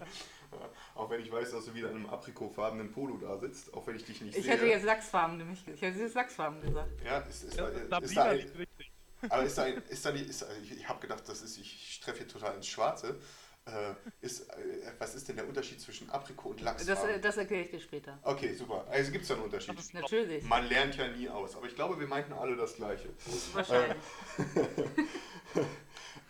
[0.96, 3.96] Auch wenn ich weiß, dass du wieder in einem aprikotfarbenen Polo da sitzt, auch wenn
[3.96, 4.54] ich dich nicht ich sehe.
[4.54, 6.90] Ich hätte jetzt Lachsfarben nämlich Ich hätte jetzt Lachsfarben gesagt.
[7.04, 8.92] Ja, ist, ist, ja, ist, da, ist da ein, richtig.
[9.28, 12.00] Aber ist da, ein, ist da nicht, ist, ich, ich habe gedacht, das ist, ich
[12.00, 13.20] treffe hier total ins Schwarze.
[13.66, 14.54] Äh, ist, äh,
[15.00, 17.14] was ist denn der Unterschied zwischen Aprikot und Lachsfarben?
[17.14, 18.20] Das, das erkläre ich dir später.
[18.22, 18.86] Okay, super.
[18.92, 19.94] Also gibt es da einen Unterschied?
[19.94, 20.44] Natürlich.
[20.44, 21.56] Man lernt ja nie aus.
[21.56, 23.10] Aber ich glaube, wir meinten alle das Gleiche.
[23.54, 23.98] Wahrscheinlich.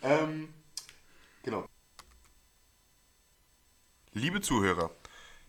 [0.02, 0.48] ähm,
[1.42, 1.66] genau.
[4.14, 4.90] Liebe Zuhörer,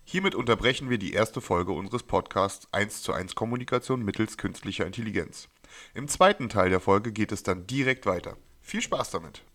[0.03, 5.47] hiermit unterbrechen wir die erste Folge unseres Podcasts 1 zu 1 Kommunikation mittels künstlicher Intelligenz.
[5.93, 8.35] Im zweiten Teil der Folge geht es dann direkt weiter.
[8.59, 9.47] Viel Spaß damit!